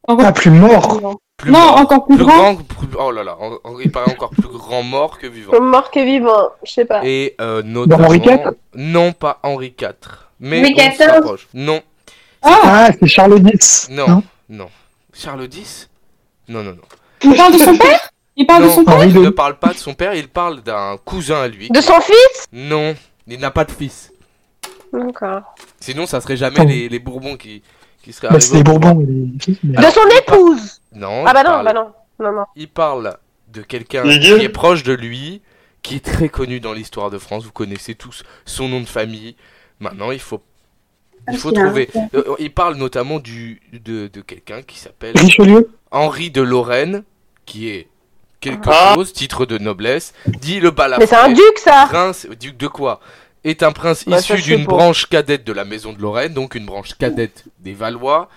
Encore- 0.05 0.25
Ah, 0.27 0.33
plus 0.33 0.49
mort. 0.51 0.99
Plus 1.37 1.49
Non, 1.49 1.59
mort. 1.59 1.77
encore 1.77 2.05
plus, 2.05 2.17
Plus 2.17 2.25
grand. 2.25 2.53
grand, 2.55 2.55
plus- 2.63 2.87
oh 2.99 3.11
là 3.11 3.23
là, 3.23 3.37
il 3.85 3.89
paraît 3.89 4.11
encore 4.11 4.31
plus 4.31 4.49
grand 4.49 4.83
mort 4.83 5.17
que 5.17 5.27
vivant. 5.27 5.57
Mort 5.61 5.91
que 5.91 6.03
vivant, 6.03 6.49
je 6.65 6.73
sais 6.73 6.83
pas. 6.85 6.99
Et 7.05 7.35
euh, 7.39 7.63
notamment... 7.63 8.07
Henri 8.07 8.17
IV 8.17 8.51
Non, 8.75 9.13
pas 9.13 9.39
Henri 9.43 9.73
IV. 9.79 9.93
Mais 10.41 10.59
Louis 10.61 10.75
on. 10.99 11.35
Non, 11.53 11.81
Ah, 12.41 12.59
Ah, 12.63 12.89
c'est 12.99 13.07
Charles 13.07 13.39
X. 13.53 13.87
non, 13.89 14.21
non. 14.49 14.69
Charles 15.13 15.45
X 15.45 15.89
Non, 16.49 16.63
non, 16.63 16.71
non. 16.71 16.81
il 17.31 17.33
parle 17.37 17.53
de 17.53 17.59
son 17.59 17.77
père? 17.77 18.09
Il 18.35 18.45
parle 18.47 18.63
de 18.63 18.69
son 18.69 18.83
père 18.83 19.03
Il 19.05 19.21
ne 19.21 19.29
parle 19.29 19.59
pas 19.59 19.73
de 19.73 19.77
son 19.77 19.93
père, 19.93 20.15
il 20.15 20.27
parle 20.27 20.61
d'un 20.61 20.97
cousin 21.05 21.41
à 21.43 21.47
lui. 21.47 21.69
De 21.69 21.81
son 21.81 21.99
fils? 22.01 22.47
Non, 22.51 22.95
il 23.27 23.39
n'a 23.39 23.51
pas 23.51 23.65
de 23.65 23.71
fils. 23.71 24.11
D'accord. 24.91 25.41
Sinon, 25.79 26.05
ça 26.05 26.21
serait 26.21 26.37
jamais 26.37 26.59
Oh. 26.61 26.65
les, 26.65 26.89
les 26.89 26.99
Bourbons 26.99 27.35
qui, 27.37 27.63
qui 28.03 28.13
seraient 28.13 28.29
Bah, 28.29 28.39
c'est 28.39 28.55
les. 28.55 28.63
Bourbons. 28.63 28.99
les 28.99 29.39
filles, 29.43 29.59
mais- 29.63 29.77
De 29.77 29.91
son 29.91 30.07
épouse? 30.19 30.81
Non, 30.93 31.23
Ah 31.25 31.33
bah 31.33 31.43
non, 31.43 31.49
parle- 31.49 31.65
bah 31.65 31.73
non. 31.73 31.91
Non, 32.19 32.31
non. 32.31 32.45
il 32.55 32.67
parle 32.67 33.17
de 33.51 33.61
quelqu'un 33.63 34.03
qui 34.03 34.27
est 34.31 34.49
proche 34.49 34.83
de 34.83 34.93
lui, 34.93 35.41
qui 35.81 35.95
est 35.95 36.05
très 36.05 36.29
connu 36.29 36.59
dans 36.59 36.73
l'histoire 36.73 37.09
de 37.09 37.17
France. 37.17 37.43
Vous 37.43 37.51
connaissez 37.51 37.95
tous 37.95 38.23
son 38.45 38.67
nom 38.69 38.81
de 38.81 38.85
famille. 38.85 39.35
Maintenant, 39.79 40.11
il 40.11 40.19
faut, 40.19 40.41
il 41.31 41.37
faut 41.37 41.49
Ah, 41.49 41.51
c'est 41.55 41.63
trouver. 41.65 41.89
Euh, 42.13 42.35
il 42.39 42.53
parle 42.53 42.75
notamment 42.75 43.19
du, 43.19 43.61
de, 43.73 44.07
de 44.07 44.21
quelqu'un 44.21 44.61
qui 44.61 44.77
s'appelle 44.79 45.17
Richelieu? 45.17 45.71
Henri 45.91 46.29
de 46.29 46.41
Lorraine, 46.41 47.03
qui 47.45 47.69
est 47.69 47.87
quelque 48.43 48.69
Ah. 48.69 48.93
chose, 48.95 49.13
titre 49.13 49.45
de 49.45 49.57
noblesse, 49.57 50.13
dit 50.27 50.59
le 50.59 50.71
balafré. 50.71 51.03
Mais 51.03 51.07
c'est 51.07 51.15
un 51.15 51.29
duc, 51.31 51.57
ça 51.57 51.85
prince, 51.89 52.27
duc 52.39 52.57
de 52.57 52.67
quoi? 52.67 52.99
Est 53.43 53.63
un 53.63 53.71
prince 53.71 54.05
Bah, 54.07 54.19
issu 54.19 54.41
d'une 54.41 54.65
branche 54.65 55.07
cadette 55.07 55.43
de 55.43 55.51
la 55.53 55.65
maison 55.65 55.93
de 55.93 56.01
Lorraine, 56.01 56.33
donc 56.33 56.55
une 56.55 56.65
branche 56.65 56.93
cadette 56.97 57.43
des 57.59 57.73
Valois. 57.73 58.29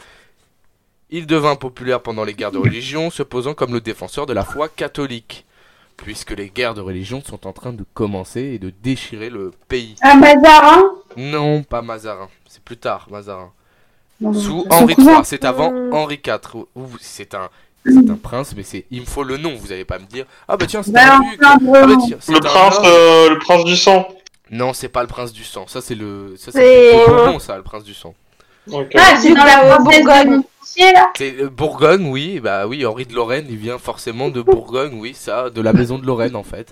Il 1.10 1.26
devint 1.26 1.54
populaire 1.54 2.00
pendant 2.02 2.24
les 2.24 2.34
guerres 2.34 2.50
de 2.50 2.58
religion, 2.58 3.10
se 3.10 3.22
posant 3.22 3.54
comme 3.54 3.72
le 3.72 3.80
défenseur 3.80 4.26
de 4.26 4.32
la 4.32 4.44
foi 4.44 4.68
catholique, 4.68 5.44
puisque 5.96 6.32
les 6.32 6.48
guerres 6.50 6.74
de 6.74 6.80
religion 6.80 7.22
sont 7.24 7.46
en 7.46 7.52
train 7.52 7.72
de 7.72 7.84
commencer 7.94 8.40
et 8.42 8.58
de 8.58 8.72
déchirer 8.82 9.30
le 9.30 9.52
pays. 9.68 9.94
Un 10.02 10.16
Mazarin? 10.16 10.82
Non, 11.16 11.62
pas 11.62 11.82
Mazarin, 11.82 12.28
c'est 12.48 12.62
plus 12.62 12.76
tard, 12.76 13.06
Mazarin. 13.10 13.52
Non, 14.20 14.32
Sous 14.32 14.66
Henri. 14.70 14.94
III, 14.98 15.18
c'est 15.24 15.44
avant 15.44 15.70
Hmm. 15.70 15.92
Henri 15.94 16.20
IV. 16.26 16.64
C'est 17.00 17.34
un, 17.34 17.48
c'est 17.92 18.10
un 18.10 18.16
prince, 18.16 18.54
mais 18.56 18.62
c'est, 18.62 18.86
il 18.90 19.00
me 19.00 19.06
faut 19.06 19.22
le 19.24 19.36
nom. 19.36 19.54
Vous 19.56 19.72
allez 19.72 19.84
pas 19.84 19.98
me 19.98 20.06
dire, 20.06 20.24
ah 20.48 20.56
bah 20.56 20.66
tiens, 20.66 20.82
c'est 20.82 20.96
un 20.98 21.20
duc. 21.20 21.40
Ah 21.42 21.56
bah 21.60 21.96
tiens, 22.06 22.16
c'est 22.20 22.32
Le 22.32 22.38
un 22.38 22.40
prince, 22.40 22.78
euh, 22.84 23.30
le 23.30 23.38
prince 23.38 23.64
du 23.64 23.76
sang. 23.76 24.08
Non, 24.50 24.72
c'est 24.72 24.88
pas 24.88 25.02
le 25.02 25.08
prince 25.08 25.32
du 25.32 25.42
sang. 25.44 25.66
Ça, 25.66 25.80
c'est 25.80 25.94
le. 25.96 26.34
Ça, 26.36 26.52
C'est- 26.52 26.60
c'est 26.60 26.92
le 26.92 27.06
Bourbon, 27.06 27.38
ça, 27.38 27.56
le 27.56 27.62
prince 27.62 27.82
du 27.84 27.94
sang. 27.94 28.14
Ok. 28.70 28.92
Ah, 28.96 29.14
c'est 29.20 29.32
dans 29.34 29.44
la 29.44 29.78
Bourgogne. 29.78 30.42
C'est 31.16 31.40
euh, 31.40 31.48
Bourgogne, 31.48 32.06
oui. 32.08 32.40
Bah 32.40 32.66
oui, 32.66 32.84
Henri 32.84 33.06
de 33.06 33.14
Lorraine, 33.14 33.46
il 33.48 33.56
vient 33.56 33.78
forcément 33.78 34.28
de 34.30 34.42
Bourgogne, 34.42 34.92
oui, 34.94 35.14
ça, 35.14 35.50
de 35.50 35.60
la 35.60 35.72
maison 35.72 35.98
de 35.98 36.04
Lorraine, 36.06 36.36
en 36.36 36.42
fait. 36.42 36.68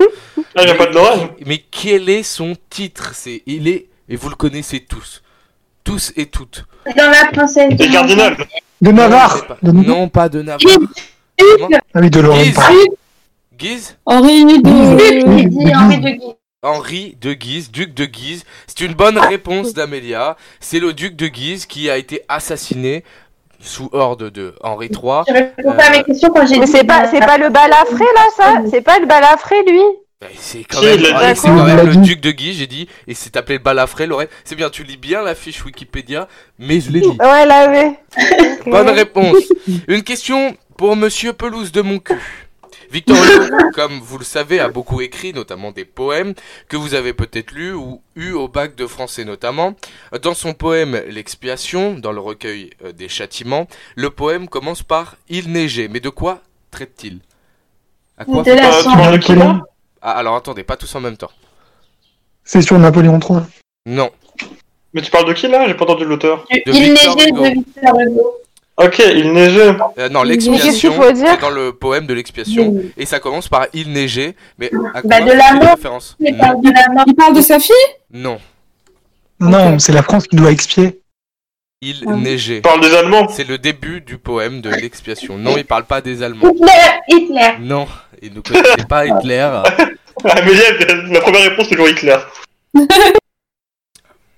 Ah, 0.56 0.62
il 0.62 0.64
n'y 0.66 0.70
a 0.70 0.74
pas 0.74 0.86
de 0.86 0.94
Lorraine. 0.94 1.28
Mais 1.46 1.58
quel 1.58 2.08
est 2.08 2.22
son 2.24 2.56
titre? 2.70 3.12
C'est, 3.14 3.42
il 3.46 3.66
est, 3.68 3.86
et 4.08 4.16
vous 4.16 4.28
le 4.28 4.34
connaissez 4.34 4.80
tous, 4.80 5.22
tous 5.84 6.12
et 6.16 6.26
toutes. 6.26 6.64
C'est 6.86 6.96
dans 6.96 7.10
la 7.10 7.26
princesse 7.32 7.72
Et 7.78 7.88
cardinal. 7.90 8.36
De 8.80 8.90
Navarre 8.90 9.46
pas- 9.46 9.56
de 9.62 9.70
Navarre 9.70 9.96
Non, 9.96 10.08
pas 10.08 10.28
de 10.28 10.42
Navarre. 10.42 10.60
Ah 11.94 12.00
oui, 12.00 12.10
de 12.10 12.20
Lorraine. 12.20 12.42
Guise. 12.44 12.58
Guise 13.56 13.96
Henri 14.06 14.44
Duc, 14.46 14.62
de... 14.62 15.48
dit 15.48 15.74
Henri 15.74 16.00
de 16.00 16.10
Guise. 16.10 16.34
Henri 16.62 17.16
de 17.20 17.32
Guise, 17.34 17.70
duc 17.70 17.94
de 17.94 18.04
Guise. 18.04 18.44
C'est 18.66 18.80
une 18.80 18.94
bonne 18.94 19.18
réponse 19.18 19.74
d'Amélia. 19.74 20.36
C'est 20.60 20.80
le 20.80 20.92
duc 20.92 21.14
de 21.16 21.28
Guise 21.28 21.66
qui 21.66 21.90
a 21.90 21.96
été 21.98 22.22
assassiné 22.28 23.04
sous 23.60 23.88
ordre 23.92 24.28
de 24.30 24.54
Henri 24.62 24.86
III. 24.86 25.22
Je 25.28 25.32
réponds 25.32 25.72
pas 25.72 25.84
à 25.84 25.90
mes 25.90 26.02
questions 26.04 26.30
quand 26.34 26.46
j'ai 26.46 26.58
Mais 26.58 26.66
dit- 26.66 26.72
c'est 26.72 26.84
pas, 26.84 27.06
c'est 27.08 27.20
pas 27.20 27.38
le 27.38 27.48
balafré, 27.50 28.04
là, 28.14 28.22
ça? 28.36 28.54
C'est 28.70 28.80
pas 28.82 28.98
le 28.98 29.06
balafré, 29.06 29.56
lui? 29.66 29.80
C'est 30.38 30.64
quand 30.64 30.78
Si, 30.80 30.86
même, 30.86 31.00
il 31.00 31.02
l'a 31.02 31.18
ouais, 31.20 31.34
dit. 31.34 31.40
c'est 31.40 31.48
quand 31.48 31.64
même 31.66 31.86
le 31.86 31.96
duc 31.96 32.20
de 32.20 32.30
Guise, 32.30 32.56
j'ai 32.58 32.66
dit, 32.66 32.88
et 33.06 33.14
c'est 33.14 33.36
appelé 33.36 33.58
le 33.58 33.62
balafré, 33.62 34.06
Lorraine. 34.06 34.28
C'est 34.44 34.54
bien, 34.54 34.70
tu 34.70 34.82
lis 34.82 34.96
bien 34.96 35.22
la 35.22 35.34
fiche 35.34 35.64
Wikipédia, 35.64 36.28
mais 36.58 36.80
je 36.80 36.90
l'ai 36.90 37.00
dit. 37.00 37.08
Ouais, 37.08 37.44
là. 37.46 37.68
Ok. 38.16 38.66
Bonne 38.66 38.88
réponse. 38.90 39.36
Une 39.88 40.02
question 40.02 40.56
pour 40.78 40.96
Monsieur 40.96 41.32
Pelouse 41.34 41.72
de 41.72 41.82
mon 41.82 41.98
cul. 41.98 42.14
Victor 42.90 43.16
Hugo, 43.16 43.56
comme 43.74 43.98
vous 44.00 44.18
le 44.18 44.24
savez, 44.24 44.60
a 44.60 44.68
beaucoup 44.68 45.00
écrit, 45.00 45.32
notamment 45.34 45.72
des 45.72 45.84
poèmes 45.84 46.32
que 46.68 46.76
vous 46.76 46.94
avez 46.94 47.12
peut-être 47.12 47.50
lus 47.52 47.72
ou 47.72 48.00
eu 48.14 48.32
au 48.32 48.46
bac 48.48 48.76
de 48.76 48.86
français 48.86 49.24
notamment. 49.24 49.74
Dans 50.22 50.34
son 50.34 50.54
poème 50.54 51.02
L'expiation, 51.08 51.94
dans 51.98 52.12
le 52.12 52.20
recueil 52.20 52.70
euh, 52.84 52.92
des 52.92 53.08
châtiments, 53.08 53.66
le 53.96 54.10
poème 54.10 54.48
commence 54.48 54.82
par 54.82 55.16
Il 55.28 55.50
neigeait. 55.50 55.88
Mais 55.88 56.00
de 56.00 56.08
quoi 56.08 56.40
traite-t-il? 56.70 57.18
À 58.16 58.24
quoi 58.24 58.42
De 58.42 58.52
la 58.52 59.64
Ah, 60.06 60.12
alors 60.12 60.36
attendez, 60.36 60.62
pas 60.64 60.76
tous 60.76 60.94
en 60.94 61.00
même 61.00 61.16
temps. 61.16 61.30
C'est 62.44 62.60
sur 62.60 62.78
Napoléon 62.78 63.18
III. 63.18 63.38
Non. 63.86 64.10
Mais 64.92 65.00
tu 65.00 65.10
parles 65.10 65.26
de 65.26 65.32
qui 65.32 65.48
là? 65.48 65.66
J'ai 65.66 65.72
pas 65.74 65.84
entendu 65.84 66.04
l'auteur. 66.04 66.44
De 66.52 66.60
Il 66.72 66.72
Victor 66.92 67.16
neigeait 67.16 67.28
Hugo. 67.30 67.42
de 67.42 67.48
Victor 67.50 68.00
Hugo. 68.00 68.34
Ok, 68.76 68.98
il 69.14 69.32
neigeait. 69.32 69.74
Euh, 69.98 70.08
non, 70.10 70.24
Mais 70.24 70.34
qu'est-ce 70.34 70.44
qu'il 70.44 70.52
l'expiation, 70.52 70.92
faut 70.92 71.10
dire 71.12 71.26
c'est 71.30 71.40
dans 71.40 71.48
le 71.50 71.72
poème 71.72 72.06
de 72.06 72.12
l'expiation. 72.12 72.82
Et 72.98 73.06
ça 73.06 73.18
commence 73.18 73.48
par 73.48 73.66
Il 73.72 73.92
neigeait. 73.92 74.36
Mais 74.58 74.70
à 74.94 75.00
quoi 75.00 75.08
Bah, 75.10 75.20
de 75.22 75.30
c'est 75.30 75.36
la 75.36 75.52
mort. 75.54 75.74
référence? 75.76 76.16
Il 76.20 76.36
parle 76.36 76.60
de 76.60 76.70
la 76.70 76.88
mort. 76.94 77.04
Il 77.06 77.14
parle 77.14 77.34
de 77.34 77.40
sa 77.40 77.58
fille? 77.58 77.74
Non. 78.12 78.38
Non, 79.40 79.78
c'est 79.78 79.92
la 79.92 80.02
France 80.02 80.26
qui 80.26 80.36
doit 80.36 80.50
expier. 80.52 81.00
Il 81.80 82.04
Ah. 82.06 82.14
neigeait. 82.16 82.56
Il 82.56 82.62
parle 82.62 82.80
des 82.80 82.94
Allemands. 82.94 83.28
C'est 83.28 83.46
le 83.48 83.58
début 83.58 84.00
du 84.00 84.18
poème 84.18 84.60
de 84.60 84.70
l'expiation. 84.70 85.36
Non, 85.38 85.56
il 85.56 85.64
parle 85.64 85.84
pas 85.84 86.00
des 86.00 86.22
Allemands. 86.22 86.50
Hitler. 86.52 86.68
Hitler. 87.08 87.54
Non, 87.60 87.86
il 88.24 88.34
ne 88.34 88.40
connaissait 88.40 88.86
pas 88.88 89.06
Hitler. 89.06 89.50
Ah, 90.26 90.36
mais 90.46 90.52
il 90.52 90.58
y 90.58 90.62
a- 90.62 91.12
la 91.12 91.20
première 91.20 91.42
réponse 91.42 91.66
c'est 91.68 91.74
toujours 91.74 91.88
Hitler. 91.88 92.16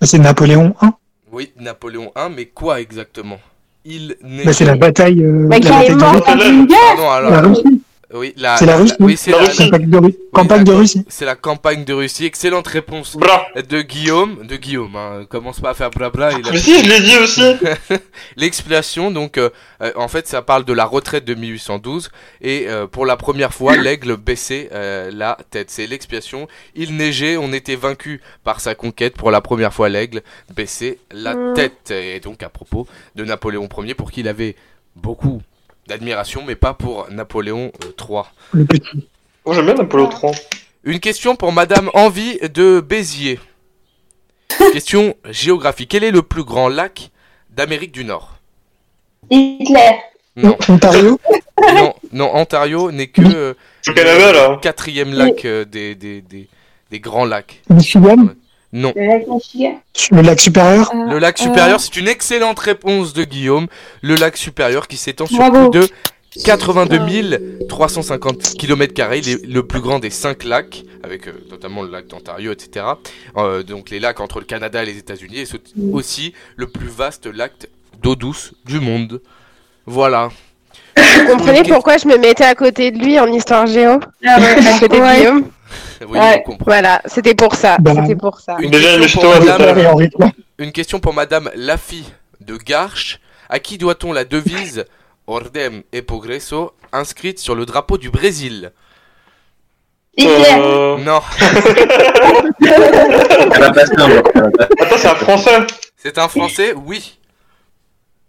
C'est 0.02 0.18
Napoléon 0.18 0.74
I. 0.82 0.86
Oui, 1.32 1.52
Napoléon 1.58 2.12
I, 2.16 2.28
mais 2.34 2.46
quoi 2.46 2.80
exactement? 2.80 3.38
Il 3.84 4.16
n'est. 4.22 4.44
Bah, 4.44 4.52
c'est 4.52 4.64
la 4.64 4.74
bataille. 4.74 5.22
euh, 5.22 5.46
Mais 5.48 5.60
la 5.60 5.70
bataille 5.70 5.88
de 5.90 5.94
mort 5.94 6.24
Pardon, 6.24 7.10
alors. 7.10 7.30
La 7.30 7.40
Russie. 7.42 7.82
Oui, 8.14 8.32
la. 8.36 8.56
C'est 8.56 8.66
la 8.66 8.76
Russie. 8.76 8.94
Oui, 9.00 9.16
c'est 9.16 9.32
La 9.32 9.38
la, 9.38 9.44
Russie. 9.46 9.58
Campagne 9.70 9.90
de, 9.90 9.96
Ru- 9.98 10.14
campagne 10.32 10.64
de. 10.64 10.72
Russie. 10.72 11.04
c'est 11.08 11.24
la 11.24 11.34
campagne 11.34 11.84
de 11.84 11.92
Russie. 11.92 12.24
Excellente 12.24 12.66
réponse 12.68 13.16
Bra. 13.16 13.46
de 13.68 13.82
Guillaume. 13.82 14.46
De 14.46 14.56
Guillaume, 14.56 14.94
hein. 14.94 15.26
Commence 15.28 15.58
pas 15.60 15.70
à 15.70 15.74
faire 15.74 15.90
blabla. 15.90 16.30
Il 16.38 16.46
a 16.48 16.52
Mais 16.52 16.58
si, 16.58 16.78
je 16.84 16.88
l'ai 16.88 17.00
dit 17.00 17.16
aussi. 17.16 17.42
L'explication, 18.36 19.10
donc, 19.10 19.38
euh, 19.38 19.50
euh, 19.82 19.92
en 19.96 20.08
fait, 20.08 20.28
ça 20.28 20.42
parle 20.42 20.64
de 20.64 20.72
la 20.72 20.84
retraite 20.84 21.24
de 21.24 21.34
1812 21.34 22.10
et 22.40 22.66
euh, 22.68 22.86
pour 22.86 23.06
la 23.06 23.16
première 23.16 23.52
fois, 23.52 23.76
l'aigle 23.76 24.16
baissait 24.16 24.68
euh, 24.72 25.10
la 25.12 25.36
tête. 25.50 25.70
C'est 25.70 25.86
l'expiation. 25.86 26.48
Il 26.74 26.96
neigeait, 26.96 27.36
on 27.36 27.52
était 27.52 27.76
vaincu 27.76 28.20
par 28.44 28.60
sa 28.60 28.74
conquête. 28.74 29.14
Pour 29.16 29.30
la 29.30 29.40
première 29.40 29.74
fois, 29.74 29.88
l'aigle 29.88 30.22
baissait 30.54 30.98
la 31.10 31.34
Mm. 31.34 31.54
tête. 31.54 31.90
Et 31.90 32.20
donc, 32.20 32.42
à 32.42 32.48
propos 32.48 32.86
de 33.16 33.24
Napoléon 33.24 33.68
Ier, 33.78 33.94
pour 33.94 34.10
qui 34.10 34.20
il 34.20 34.28
avait 34.28 34.54
beaucoup 34.94 35.42
d'admiration, 35.86 36.42
mais 36.46 36.54
pas 36.56 36.74
pour 36.74 37.06
Napoléon 37.10 37.72
euh, 37.84 37.92
III. 38.08 38.22
Le 38.52 38.64
petit. 38.64 39.08
Moi, 39.44 39.54
j'aime 39.54 39.66
bien 39.66 39.74
Napoléon 39.74 40.10
III. 40.10 40.32
Une 40.84 41.00
question 41.00 41.36
pour 41.36 41.52
Madame 41.52 41.90
Envie 41.94 42.38
de 42.52 42.80
Béziers. 42.80 43.40
question 44.72 45.14
géographique. 45.30 45.90
Quel 45.90 46.04
est 46.04 46.10
le 46.10 46.22
plus 46.22 46.44
grand 46.44 46.68
lac 46.68 47.10
d'Amérique 47.50 47.92
du 47.92 48.04
Nord? 48.04 48.36
Hitler. 49.30 49.96
Non. 50.36 50.56
Ontario. 50.68 51.18
non, 51.74 51.94
non, 52.12 52.34
Ontario 52.36 52.92
n'est 52.92 53.06
que 53.08 53.22
euh, 53.22 53.54
Canada, 53.82 54.32
là. 54.32 54.58
quatrième 54.60 55.12
lac 55.14 55.44
euh, 55.44 55.64
des, 55.64 55.94
des, 55.94 56.20
des, 56.20 56.48
des 56.90 57.00
grands 57.00 57.24
lacs. 57.24 57.62
Michigan. 57.70 58.28
Non. 58.76 58.92
Le 58.94 59.06
lac 59.06 59.26
Michigan. 59.26 59.80
Le 60.10 60.20
lac 60.20 60.38
supérieur. 60.38 60.92
Euh, 60.94 61.10
Le 61.10 61.18
lac 61.18 61.40
euh, 61.40 61.44
supérieur, 61.44 61.80
c'est 61.80 61.96
une 61.96 62.08
excellente 62.08 62.58
réponse 62.58 63.14
de 63.14 63.24
Guillaume. 63.24 63.68
Le 64.02 64.16
lac 64.16 64.36
supérieur 64.36 64.86
qui 64.86 64.98
s'étend 64.98 65.24
sur 65.24 65.38
Bravo. 65.38 65.70
plus 65.70 65.80
de 65.80 65.88
82 66.44 67.60
350 67.70 68.54
km, 68.58 68.92
il 69.14 69.28
est 69.30 69.46
le 69.46 69.66
plus 69.66 69.80
grand 69.80 69.98
des 69.98 70.10
cinq 70.10 70.44
lacs, 70.44 70.84
avec 71.02 71.26
euh, 71.26 71.32
notamment 71.50 71.82
le 71.82 71.90
lac 71.90 72.06
d'Ontario, 72.08 72.52
etc. 72.52 72.84
Euh, 73.38 73.62
donc 73.62 73.88
les 73.88 73.98
lacs 73.98 74.20
entre 74.20 74.40
le 74.40 74.44
Canada 74.44 74.82
et 74.82 74.86
les 74.86 74.98
États-Unis, 74.98 75.38
et 75.38 75.46
c'est 75.46 75.62
aussi 75.92 76.34
le 76.56 76.66
plus 76.66 76.88
vaste 76.88 77.24
lac 77.24 77.52
d'eau 78.02 78.14
douce 78.14 78.52
du 78.66 78.78
monde. 78.80 79.22
Voilà. 79.86 80.28
Vous 80.98 81.26
comprenez 81.30 81.62
pourquoi 81.62 81.96
je 81.96 82.06
me 82.08 82.18
mettais 82.18 82.44
à 82.44 82.54
côté 82.54 82.90
de 82.90 82.98
lui 82.98 83.18
en 83.18 83.26
histoire 83.32 83.66
géo? 83.66 84.00
Ah 84.26 84.38
ouais. 84.38 84.66
À 84.68 84.78
côté 84.78 84.98
de 84.98 85.02
Ouais. 85.02 85.16
Guillaume 85.16 85.44
Oui, 86.08 86.18
Ouais. 86.18 86.44
Voilà, 86.64 87.00
c'était 87.06 87.34
pour 87.34 87.54
ça. 87.54 87.76
Bah. 87.80 87.92
C'était 87.94 88.16
pour 88.16 88.40
ça. 88.40 88.56
Une 88.60 88.70
Déjà, 88.70 88.98
question, 88.98 89.20
pour 89.20 89.30
madame, 89.44 89.78
Et 89.78 89.86
Henri 89.86 90.10
III. 90.20 90.30
une 90.58 90.72
question 90.72 91.00
pour 91.00 91.14
Madame 91.14 91.50
Laffy 91.54 92.04
de 92.40 92.56
Garches. 92.56 93.20
À 93.48 93.60
qui 93.60 93.78
doit-on 93.78 94.12
la 94.12 94.24
devise 94.24 94.84
Ordem 95.28 95.82
et 95.92 96.02
Progresso 96.02 96.72
inscrite 96.92 97.38
sur 97.38 97.54
le 97.54 97.64
drapeau 97.64 97.96
du 97.96 98.10
Brésil? 98.10 98.72
Euh... 100.18 100.96
Non. 100.98 101.20
Attends, 104.80 104.96
c'est 104.96 105.08
un 105.08 105.14
français. 105.14 105.58
c'est 105.96 106.18
un 106.18 106.28
français 106.28 106.74
Oui. 106.86 107.18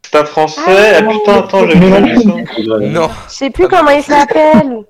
C'est 0.10 0.18
un 0.20 0.26
français. 0.26 0.96
Ah 0.98 1.02
putain, 1.02 1.34
attends, 1.40 1.68
j'ai 1.68 1.78
vu 1.80 1.90
ça. 2.22 2.78
Non. 2.80 3.10
Je 3.28 3.34
sais 3.34 3.50
plus 3.50 3.68
comment 3.68 3.92
il 3.92 4.04
s'appelle. 4.04 4.84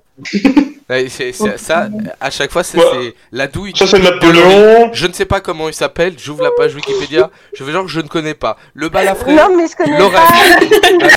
Ouais, 0.90 1.06
c'est- 1.10 1.32
c'est- 1.32 1.58
ça, 1.58 1.88
à 2.18 2.30
chaque 2.30 2.50
fois, 2.50 2.64
c'est 2.64 2.78
Ouais. 2.78 2.84
c'est 2.92 3.14
la 3.30 3.46
douille. 3.46 3.72
Ça, 3.76 3.86
c'est. 3.86 3.98
Napoléon. 3.98 4.88
Je 4.94 5.06
ne 5.06 5.12
sais 5.12 5.26
pas 5.26 5.40
comment 5.40 5.68
il 5.68 5.74
s'appelle. 5.74 6.14
J'ouvre 6.18 6.42
la 6.42 6.50
page 6.56 6.74
Wikipédia. 6.74 7.28
Je 7.54 7.62
fais 7.62 7.72
genre 7.72 7.84
que 7.84 7.90
je 7.90 8.00
ne 8.00 8.08
connais 8.08 8.32
pas. 8.34 8.56
Le 8.72 8.88
balafré. 8.88 9.34
Non, 9.34 9.54
mais 9.54 9.66
je 9.68 9.76
connais 9.76 9.98
Lorraine. 9.98 10.14
pas. 10.14 10.28
Ah, 10.30 10.56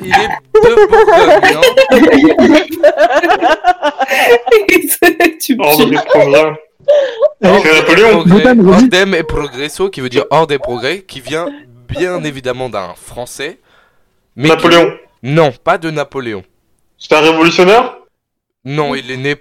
il 0.01 0.09
est 0.09 0.27
de 0.69 0.75
Bourgogne, 0.87 1.53
non 1.53 1.61
tu 5.39 5.55
me 5.55 5.89
des 5.89 5.95
Napoléon. 8.43 8.73
Ordem 8.73 9.15
et 9.15 9.23
Progresso, 9.23 9.89
qui 9.89 10.01
veut 10.01 10.09
dire 10.09 10.25
ordre 10.29 10.53
et 10.53 10.59
progrès, 10.59 10.99
qui 10.99 11.21
vient 11.21 11.47
bien 11.87 12.23
évidemment 12.23 12.69
d'un 12.69 12.93
français. 12.95 13.59
Mais 14.35 14.49
qui- 14.49 14.55
Napoléon. 14.55 14.91
Non, 15.23 15.51
pas 15.63 15.77
de 15.77 15.89
Napoléon. 15.91 16.43
C'est 16.97 17.13
un 17.13 17.21
révolutionnaire? 17.21 17.95
Non, 18.65 18.93
il 18.95 19.09
est 19.11 19.17
né 19.17 19.35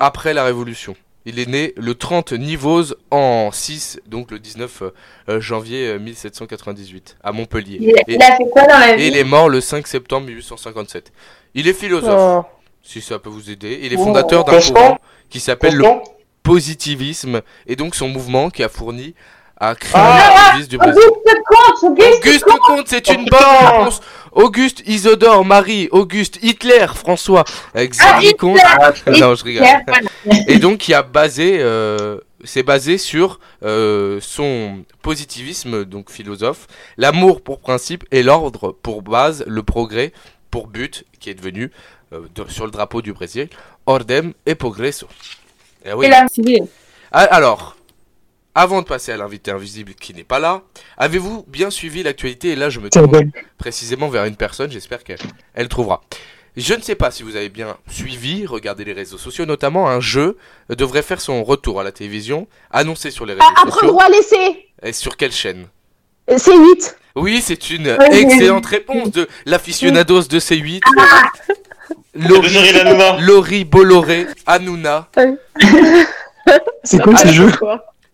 après 0.00 0.34
la 0.34 0.44
Révolution. 0.44 0.96
Il 1.24 1.38
est 1.40 1.48
né 1.48 1.72
le 1.76 1.94
30 1.94 2.32
Nivose 2.34 2.96
en 3.10 3.50
6, 3.50 4.00
donc 4.06 4.30
le 4.30 4.38
19 4.38 4.82
euh, 5.28 5.40
janvier 5.40 5.88
euh, 5.88 5.98
1798, 5.98 7.16
à 7.24 7.32
Montpellier. 7.32 7.78
Il, 7.80 7.88
Et, 7.90 8.02
il 8.06 8.22
a 8.22 8.36
fait 8.36 8.44
quoi 8.52 8.62
dans 8.62 8.78
la 8.78 8.92
et 8.92 8.96
vie 8.96 9.06
il 9.08 9.16
est 9.16 9.24
mort 9.24 9.48
le 9.48 9.60
5 9.60 9.86
septembre 9.86 10.26
1857. 10.26 11.12
Il 11.54 11.66
est 11.66 11.72
philosophe, 11.72 12.44
Oh. 12.44 12.44
si 12.82 13.00
ça 13.00 13.18
peut 13.18 13.30
vous 13.30 13.50
aider. 13.50 13.80
Il 13.82 13.92
est 13.92 13.96
fondateur 13.96 14.44
d'un 14.44 14.60
courant 14.60 14.98
qui 15.28 15.40
s'appelle 15.40 15.74
le 15.74 15.86
positivisme, 16.44 17.42
et 17.66 17.74
donc 17.74 17.96
son 17.96 18.08
mouvement 18.08 18.50
qui 18.50 18.62
a 18.62 18.68
fourni 18.68 19.14
à 19.58 19.74
créer 19.74 19.92
Ah 19.94 20.54
la 20.58 20.66
du 20.66 20.76
Brésil. 20.78 21.00
Auguste 21.02 21.42
Comte, 21.46 21.82
Auguste 21.90 22.26
Auguste 22.26 22.44
Comte, 22.66 22.88
c'est 22.88 23.08
une 23.08 23.24
bonne 23.24 23.40
réponse. 23.66 24.00
Auguste 24.32 24.82
Isodore 24.86 25.44
Marie, 25.46 25.88
Auguste 25.92 26.38
Hitler, 26.42 26.86
François, 26.94 27.44
avec 27.74 27.92
Ah, 28.00 28.12
Xavier 28.12 28.34
Comte. 28.34 28.58
Hitler. 28.58 29.18
Non, 29.20 29.34
je 29.34 29.44
rigole. 29.44 29.66
Et 30.48 30.58
donc 30.58 30.78
qui 30.78 30.92
a 30.92 31.02
basé, 31.02 31.56
euh, 31.60 32.18
c'est 32.44 32.62
basé 32.62 32.98
sur 32.98 33.40
euh, 33.62 34.18
son 34.20 34.84
positivisme, 35.00 35.84
donc 35.86 36.10
philosophe, 36.10 36.66
l'amour 36.98 37.40
pour 37.40 37.60
principe 37.60 38.04
et 38.10 38.22
l'ordre 38.22 38.72
pour 38.72 39.00
base, 39.00 39.42
le 39.46 39.62
progrès 39.62 40.12
pour 40.50 40.66
but, 40.66 41.04
qui 41.18 41.30
est 41.30 41.34
devenu 41.34 41.70
euh, 42.12 42.20
de- 42.34 42.46
sur 42.50 42.66
le 42.66 42.70
drapeau 42.70 43.00
du 43.00 43.14
Brésil, 43.14 43.48
Ordem 43.86 44.34
et 44.44 44.54
Progresso. 44.54 45.06
Eh 45.86 45.94
oui. 45.94 46.06
Et 46.06 46.08
la. 46.10 46.26
Ah, 47.12 47.20
Alors, 47.30 47.75
avant 48.56 48.80
de 48.80 48.86
passer 48.86 49.12
à 49.12 49.16
l'invité 49.18 49.50
invisible 49.50 49.94
qui 49.94 50.14
n'est 50.14 50.24
pas 50.24 50.38
là, 50.38 50.62
avez-vous 50.96 51.44
bien 51.46 51.70
suivi 51.70 52.02
l'actualité? 52.02 52.48
Et 52.48 52.56
là, 52.56 52.70
je 52.70 52.80
me 52.80 52.88
tourne 52.88 53.06
bon. 53.06 53.30
précisément 53.58 54.08
vers 54.08 54.24
une 54.24 54.34
personne, 54.34 54.70
j'espère 54.72 55.04
qu'elle 55.04 55.18
elle 55.54 55.68
trouvera. 55.68 56.00
Je 56.56 56.72
ne 56.72 56.80
sais 56.80 56.94
pas 56.94 57.10
si 57.10 57.22
vous 57.22 57.36
avez 57.36 57.50
bien 57.50 57.76
suivi, 57.86 58.46
regardé 58.46 58.82
les 58.84 58.94
réseaux 58.94 59.18
sociaux, 59.18 59.44
notamment 59.44 59.90
un 59.90 60.00
jeu 60.00 60.38
devrait 60.70 61.02
faire 61.02 61.20
son 61.20 61.44
retour 61.44 61.80
à 61.80 61.84
la 61.84 61.92
télévision, 61.92 62.48
annoncé 62.70 63.10
sur 63.10 63.26
les 63.26 63.34
réseaux 63.34 63.44
Ah, 63.46 63.60
après 63.60 63.72
sociaux. 63.72 63.88
droit 63.88 64.08
laissé. 64.08 64.66
Et 64.82 64.94
sur 64.94 65.18
quelle 65.18 65.32
chaîne? 65.32 65.66
C'est 66.38 66.56
8. 66.56 66.96
Oui, 67.16 67.42
c'est 67.42 67.68
une 67.70 67.88
excellente 68.10 68.64
réponse 68.64 69.10
de 69.10 69.28
l'aficionados 69.44 70.22
de 70.22 70.40
C8. 70.40 70.80
De 72.14 72.28
Laurie. 72.28 73.22
Laurie 73.26 73.64
Bolloré, 73.66 74.26
Hanouna. 74.46 75.10
C'est 76.84 77.02
quoi 77.02 77.12
Ah, 77.16 77.18
ce 77.18 77.28
jeu? 77.32 77.52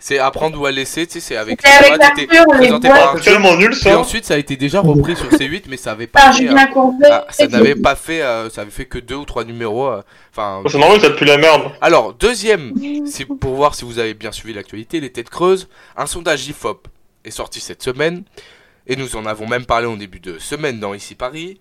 C'est 0.05 0.19
apprendre 0.19 0.61
ou 0.61 0.67
à 0.67 0.73
laisser, 0.73 1.07
tu 1.07 1.13
sais, 1.15 1.21
c'est 1.21 1.37
avec, 1.37 1.65
avec 1.65 2.03
Arthur, 2.03 2.45
présenté 2.49 2.89
par 2.89 3.11
Arthur. 3.11 3.23
tellement 3.23 3.55
nul, 3.57 3.71
Et 3.71 3.75
ça. 3.77 3.97
ensuite, 4.01 4.25
ça 4.25 4.35
a 4.35 4.37
été 4.37 4.57
déjà 4.57 4.81
repris 4.81 5.15
sur 5.15 5.29
C8, 5.31 5.63
mais 5.69 5.77
ça 5.77 5.93
avait 5.93 6.09
pas 6.09 6.33
fait, 6.33 6.49
euh, 6.49 6.55
ah, 7.09 7.25
ça 7.31 7.47
n'avait 7.47 7.77
pas 7.77 7.95
fait, 7.95 8.21
euh, 8.21 8.51
ça 8.51 8.63
avait 8.63 8.73
fait 8.73 8.87
que 8.87 8.99
deux 8.99 9.15
ou 9.15 9.25
trois 9.25 9.45
numéros. 9.45 9.87
euh, 9.87 10.03
Enfin, 10.33 10.61
C'est 10.67 10.79
normal 10.79 11.01
ça 11.01 11.11
pue 11.11 11.25
la 11.25 11.37
merde. 11.37 11.71
alors 11.81 12.15
deuxième, 12.15 12.73
c'est 13.07 13.27
pour 13.27 13.55
voir 13.55 13.77
si 13.77 13.85
vous 13.85 14.01
avez 14.01 14.15
bien 14.15 14.33
suivi 14.33 14.53
l'actualité, 14.55 14.99
les 14.99 15.13
têtes 15.13 15.31
creuses. 15.31 15.69
Un 15.97 16.07
sondage 16.07 16.49
Ifop 16.49 16.89
est 17.25 17.31
sorti 17.31 17.61
cette 17.61 17.85
semaine 17.85 18.25
et 18.89 18.97
nous 18.97 19.15
en 19.15 19.25
avons 19.25 19.47
même 19.47 19.67
parlé 19.67 19.87
en 19.87 19.97
début 19.97 20.19
de 20.19 20.41
semaine 20.41 20.81
dans 20.81 20.95
ici 20.95 21.15
Paris. 21.15 21.61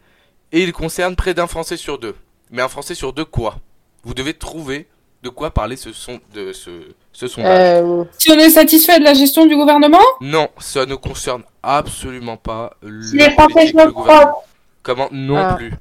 Et 0.52 0.64
il 0.64 0.74
concerne 0.74 1.16
près 1.16 1.36
d'un 1.36 1.46
Français 1.46 1.78
sur 1.78 2.00
deux. 2.00 2.16
Mais 2.50 2.64
un 2.64 2.68
Français 2.70 2.96
sur 2.96 3.14
deux 3.14 3.24
quoi? 3.26 3.58
Vous 4.04 4.16
devez 4.16 4.34
trouver 4.34 4.88
de 5.24 5.30
quoi 5.30 5.52
parler 5.52 5.76
ce 5.76 5.94
son 5.94 6.20
de 6.34 6.52
ce, 6.54 6.70
ce 7.14 7.28
sondage? 7.28 7.84
Euh, 7.84 8.04
Si 8.18 8.32
on 8.32 8.36
est 8.40 8.50
satisfait 8.50 9.00
de 9.00 9.04
la 9.04 9.14
gestion 9.14 9.46
du 9.46 9.56
gouvernement? 9.56 10.00
Non, 10.22 10.50
ça 10.60 10.86
ne 10.86 10.96
concerne 10.96 11.44
absolument 11.62 12.38
pas 12.38 12.74
le 12.82 13.04
Si 13.04 13.18
les 13.18 13.30
Français 13.32 13.66
le 13.68 13.92
gouvernement. 13.92 14.04
propres. 14.04 14.44
Comment? 14.84 15.08
Non 15.12 15.38
Ah. 15.38 15.54
plus. 15.56 15.72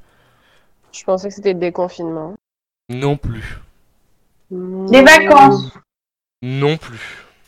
je 0.92 1.04
pensais 1.04 1.28
que 1.28 1.34
c'était 1.34 1.52
le 1.54 1.58
déconfinement. 1.60 2.34
Non 2.90 3.16
plus. 3.16 3.58
Les 4.50 5.02
vacances. 5.02 5.70
Non 6.42 6.76
plus. 6.76 6.98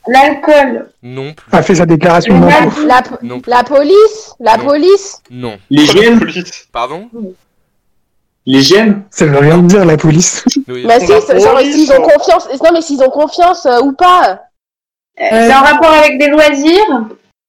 L'alcool. 0.06 0.90
Non 1.02 1.32
plus. 1.34 1.46
A 1.56 1.62
fait 1.62 1.74
sa 1.76 1.86
déclaration 1.86 2.40
La, 2.86 3.02
Non 3.22 3.40
plus. 3.40 3.50
la 3.50 3.64
police? 3.64 4.34
La 4.40 4.56
Non. 4.56 4.64
police? 4.64 5.22
Non. 5.30 5.58
L'hygiène? 5.70 6.18
Police. 6.20 6.68
Pardon? 6.72 7.08
L'hygiène 8.46 9.04
Ça 9.10 9.26
veut 9.26 9.38
rien 9.38 9.58
dire, 9.58 9.84
la 9.84 9.96
police. 9.96 10.44
Oui. 10.68 10.84
Bah 10.86 10.98
si, 11.00 11.06
genre 11.06 11.58
s'ils 11.60 11.92
ont 11.92 12.02
confiance. 12.02 12.48
Non 12.62 12.70
mais 12.72 12.82
s'ils 12.82 13.02
ont 13.02 13.10
confiance 13.10 13.66
euh, 13.66 13.80
ou 13.82 13.92
pas. 13.92 14.40
Euh, 15.20 15.24
C'est 15.30 15.54
en 15.54 15.60
rapport 15.62 15.92
avec 15.92 16.18
des 16.18 16.28
loisirs. 16.28 17.02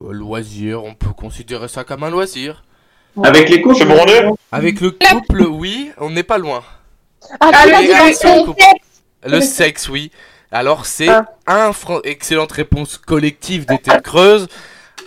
Euh, 0.04 0.12
Loisir, 0.12 0.84
on 0.84 0.94
peut 0.96 1.14
considérer 1.14 1.68
ça 1.68 1.84
comme 1.84 2.04
un 2.04 2.10
loisir. 2.10 2.64
Avec 3.24 3.50
les 3.50 3.62
couples 3.62 3.86
Avec 4.52 4.82
le 4.82 4.92
couple, 4.92 5.44
oui, 5.44 5.92
on 6.00 6.10
n'est 6.10 6.24
pas 6.24 6.38
loin. 6.38 6.62
Ah, 7.40 7.52
Ah, 7.54 7.66
le 7.66 7.72
l'as 7.72 7.82
les 7.82 7.88
dit 7.88 7.94
dans 8.24 8.36
le 8.36 8.46
couple. 8.46 8.64
Le 9.26 9.40
sexe, 9.42 9.88
oui. 9.88 10.12
Alors 10.52 10.86
c'est 10.86 11.08
Ah. 11.10 11.26
un 11.48 11.72
Fran- 11.74 12.02
excellente 12.04 12.52
réponse 12.52 12.98
collective 12.98 13.66
des 13.66 13.78
têtes 13.78 14.02
creuses. 14.04 14.48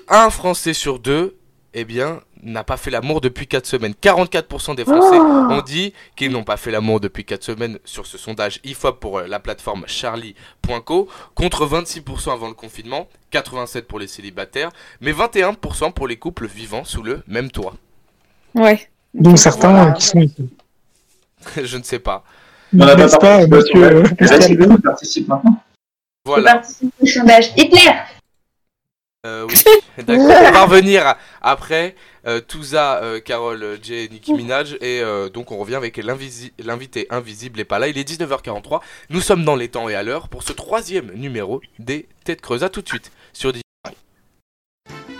un 0.08 0.30
Français 0.30 0.72
sur 0.72 0.98
deux, 1.00 1.36
eh 1.74 1.84
bien, 1.84 2.20
n'a 2.42 2.64
pas 2.64 2.76
fait 2.76 2.90
l'amour 2.90 3.20
depuis 3.20 3.46
4 3.46 3.66
semaines. 3.66 3.94
44% 4.02 4.74
des 4.74 4.84
Français 4.84 5.16
Oh 5.18 5.22
ont 5.50 5.62
dit 5.62 5.92
qu'ils 6.16 6.30
n'ont 6.30 6.44
pas 6.44 6.56
fait 6.56 6.70
l'amour 6.70 7.00
depuis 7.00 7.24
4 7.24 7.42
semaines 7.42 7.78
sur 7.84 8.06
ce 8.06 8.18
sondage 8.18 8.60
IFOP 8.64 9.00
pour 9.00 9.18
euh, 9.18 9.26
la 9.26 9.40
plateforme 9.40 9.84
charlie.co, 9.86 11.08
contre 11.34 11.66
26% 11.66 12.32
avant 12.32 12.48
le 12.48 12.54
confinement, 12.54 13.08
87% 13.32 13.82
pour 13.82 13.98
les 13.98 14.06
célibataires, 14.06 14.70
mais 15.00 15.12
21% 15.12 15.92
pour 15.92 16.06
les 16.08 16.16
couples 16.16 16.46
vivant 16.46 16.84
sous 16.84 17.02
le 17.02 17.22
même 17.26 17.50
toit. 17.50 17.74
Ouais. 18.54 18.88
Dont 19.14 19.36
certains 19.36 19.70
Voilà. 19.70 19.92
qui 19.92 20.06
sont 20.06 20.20
ici. 20.20 20.48
Je 21.62 21.76
ne 21.78 21.82
sais 21.82 21.98
pas. 21.98 22.24
On 22.76 22.80
a 22.80 22.96
pas 22.96 23.18
pas, 23.18 23.46
monsieur 23.46 23.84
euh, 23.84 24.04
sondage. 24.04 24.16
Pascal 24.18 24.40
Vas-y, 24.40 24.56
nous, 24.68 24.78
participe 24.78 25.28
maintenant. 25.28 25.62
Voilà. 26.24 26.54
participe 26.54 26.92
au 27.00 27.06
sondage. 27.06 27.52
Hitler 27.56 27.92
Euh, 29.26 29.46
oui, 29.48 29.54
d'accord. 30.04 30.24
On 30.24 30.52
va 30.52 30.64
revenir 30.64 31.14
après. 31.42 31.94
Euh, 32.26 32.40
Touza, 32.40 33.02
euh, 33.04 33.20
Carole, 33.20 33.78
Jay, 33.82 34.08
Nicki 34.10 34.32
Minaj. 34.34 34.74
Et 34.80 35.00
euh, 35.00 35.28
donc 35.28 35.52
on 35.52 35.58
revient 35.58 35.76
avec 35.76 35.96
l'invisi- 35.98 36.52
l'invité 36.58 37.06
invisible 37.10 37.60
et 37.60 37.64
pas 37.64 37.78
là. 37.78 37.86
Il 37.88 37.98
est 37.98 38.08
19h43. 38.08 38.80
Nous 39.10 39.20
sommes 39.20 39.44
dans 39.44 39.54
les 39.54 39.68
temps 39.68 39.88
et 39.88 39.94
à 39.94 40.02
l'heure 40.02 40.28
pour 40.28 40.42
ce 40.42 40.52
troisième 40.52 41.12
numéro 41.14 41.60
des 41.78 42.08
Têtes 42.24 42.40
Creuses. 42.40 42.64
À 42.64 42.68
tout 42.68 42.82
de 42.82 42.88
suite 42.88 43.12
sur 43.32 43.52
Digi- 43.52 43.62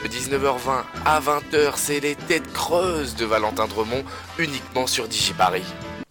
De 0.03 0.09
19h20 0.09 0.83
à 1.05 1.21
20h, 1.21 1.73
c'est 1.77 2.01
les 2.01 2.15
Têtes 2.17 2.53
Creuses 2.53 3.15
de 3.15 3.25
Valentin 3.25 3.67
Dremont 3.69 4.05
uniquement 4.39 4.87
sur 4.89 5.07
DigiParis. 5.07 5.63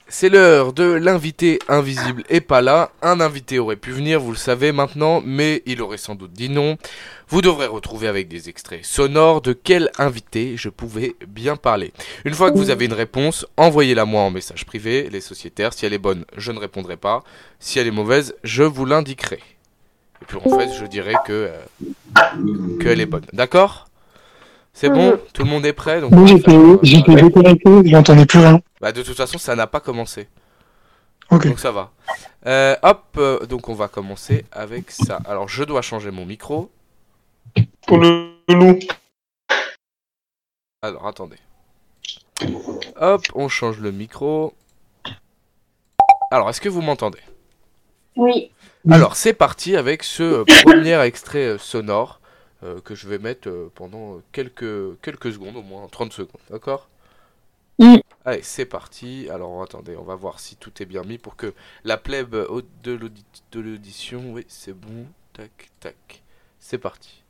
C'est 0.08 0.30
l'heure 0.30 0.72
de 0.72 0.84
l'invité 0.84 1.58
invisible 1.68 2.24
et 2.30 2.40
pas 2.40 2.62
là. 2.62 2.92
Un 3.02 3.20
invité 3.20 3.58
aurait 3.58 3.76
pu 3.76 3.92
venir, 3.92 4.20
vous 4.20 4.32
le 4.32 4.38
savez 4.38 4.72
maintenant, 4.72 5.22
mais 5.26 5.64
il 5.66 5.82
aurait 5.82 5.98
sans 5.98 6.14
doute 6.14 6.32
dit 6.32 6.50
non. 6.50 6.78
Vous 7.28 7.42
devrez 7.42 7.66
retrouver 7.66 8.08
avec 8.08 8.28
des 8.28 8.48
extraits 8.48 8.86
sonores 8.86 9.42
de 9.42 9.54
quel 9.54 9.90
invité 9.98 10.58
je 10.58 10.70
pouvais 10.70 11.16
bien 11.28 11.56
parler. 11.56 11.92
Une 12.24 12.36
fois 12.36 12.52
que 12.52 12.58
vous 12.58 12.70
avez 12.70 12.86
une 12.86 12.94
réponse, 12.94 13.48
envoyez-la 13.58 14.06
moi 14.06 14.22
en 14.22 14.30
message 14.30 14.66
privé, 14.66 15.10
les 15.12 15.22
sociétaires. 15.22 15.74
Si 15.74 15.88
elle 15.88 15.94
est 15.94 15.98
bonne, 15.98 16.24
je 16.38 16.52
ne 16.52 16.60
répondrai 16.60 16.98
pas. 16.98 17.24
Si 17.60 17.80
elle 17.80 17.88
est 17.88 17.92
mauvaise, 17.92 18.36
je 18.44 18.62
vous 18.64 18.86
l'indiquerai. 18.86 19.40
Et 20.22 20.26
puis 20.28 20.38
en 20.38 20.60
fait, 20.60 20.72
je 20.80 20.86
dirai 20.86 21.16
que 21.26 21.50
euh, 21.52 22.78
qu'elle 22.80 23.02
est 23.02 23.08
bonne. 23.08 23.26
D'accord? 23.34 23.85
C'est 24.76 24.90
bon 24.90 25.18
Tout 25.34 25.44
le 25.44 25.50
monde 25.50 25.66
est 25.66 25.74
prêt 25.74 26.02
donc 26.02 26.12
j'étais 26.28 27.16
déconnecté, 27.16 27.70
je 27.86 27.92
n'entendais 27.92 28.26
plus 28.26 28.40
rien. 28.40 28.60
bah, 28.82 28.92
de 28.92 29.02
toute 29.02 29.16
façon, 29.16 29.38
ça 29.38 29.56
n'a 29.56 29.68
pas 29.68 29.80
commencé. 29.80 30.28
Ok. 31.32 31.48
Donc 31.48 31.60
ça 31.60 31.72
va. 31.72 31.92
Euh, 32.46 32.76
hop, 32.84 33.04
euh, 33.18 33.46
donc 33.46 33.70
on 33.70 33.74
va 33.74 33.88
commencer 33.88 34.46
avec 34.52 34.92
ça. 34.92 35.20
Alors 35.26 35.48
je 35.48 35.64
dois 35.64 35.82
changer 35.82 36.12
mon 36.12 36.26
micro. 36.26 36.70
Pour 37.88 37.98
le 37.98 38.34
loup. 38.50 38.78
Alors 40.82 41.08
attendez. 41.08 41.38
Hop, 43.00 43.22
on 43.34 43.48
change 43.48 43.80
le 43.80 43.92
micro. 43.92 44.54
Alors, 46.32 46.50
est-ce 46.50 46.60
que 46.60 46.70
vous 46.70 46.82
m'entendez? 46.82 47.20
Oui. 48.18 48.52
Alors, 48.92 49.16
c'est 49.16 49.34
parti 49.34 49.78
avec 49.78 50.04
ce 50.04 50.44
premier 50.64 51.00
extrait 51.02 51.46
euh, 51.46 51.58
sonore 51.58 52.20
euh, 52.66 52.82
que 52.82 52.96
je 52.96 53.08
vais 53.08 53.20
mettre 53.20 53.50
euh, 53.50 53.72
pendant 53.76 54.22
quelques, 54.34 55.00
quelques 55.02 55.34
secondes, 55.34 55.58
au 55.58 55.64
moins 55.64 55.88
30 55.88 56.14
secondes, 56.14 56.42
d'accord? 56.50 56.90
Mm. 57.80 58.00
Allez, 58.26 58.42
c'est 58.44 58.66
parti. 58.66 59.30
Alors, 59.32 59.62
attendez, 59.64 59.96
on 59.96 60.04
va 60.04 60.16
voir 60.16 60.40
si 60.40 60.56
tout 60.58 60.82
est 60.82 60.86
bien 60.86 61.04
mis 61.04 61.18
pour 61.18 61.36
que 61.36 61.54
la 61.84 61.98
plèbe 61.98 62.36
de 62.84 62.92
l'audi- 62.94 63.24
de 63.52 63.60
l'audition, 63.60 64.34
oui, 64.34 64.46
c'est 64.50 64.74
bon. 64.74 65.06
Tac, 65.34 65.70
tac. 65.80 66.24
C'est 66.60 66.78
parti. 66.80 67.24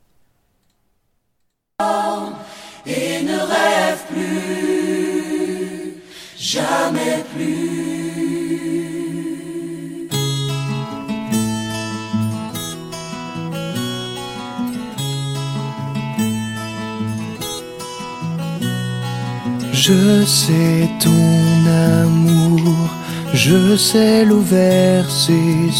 Je 19.88 20.24
sais 20.24 20.88
ton 20.98 21.64
amour, 22.02 22.90
je 23.32 23.76
sais 23.76 24.24
l'eau 24.24 24.40
versée 24.40 25.70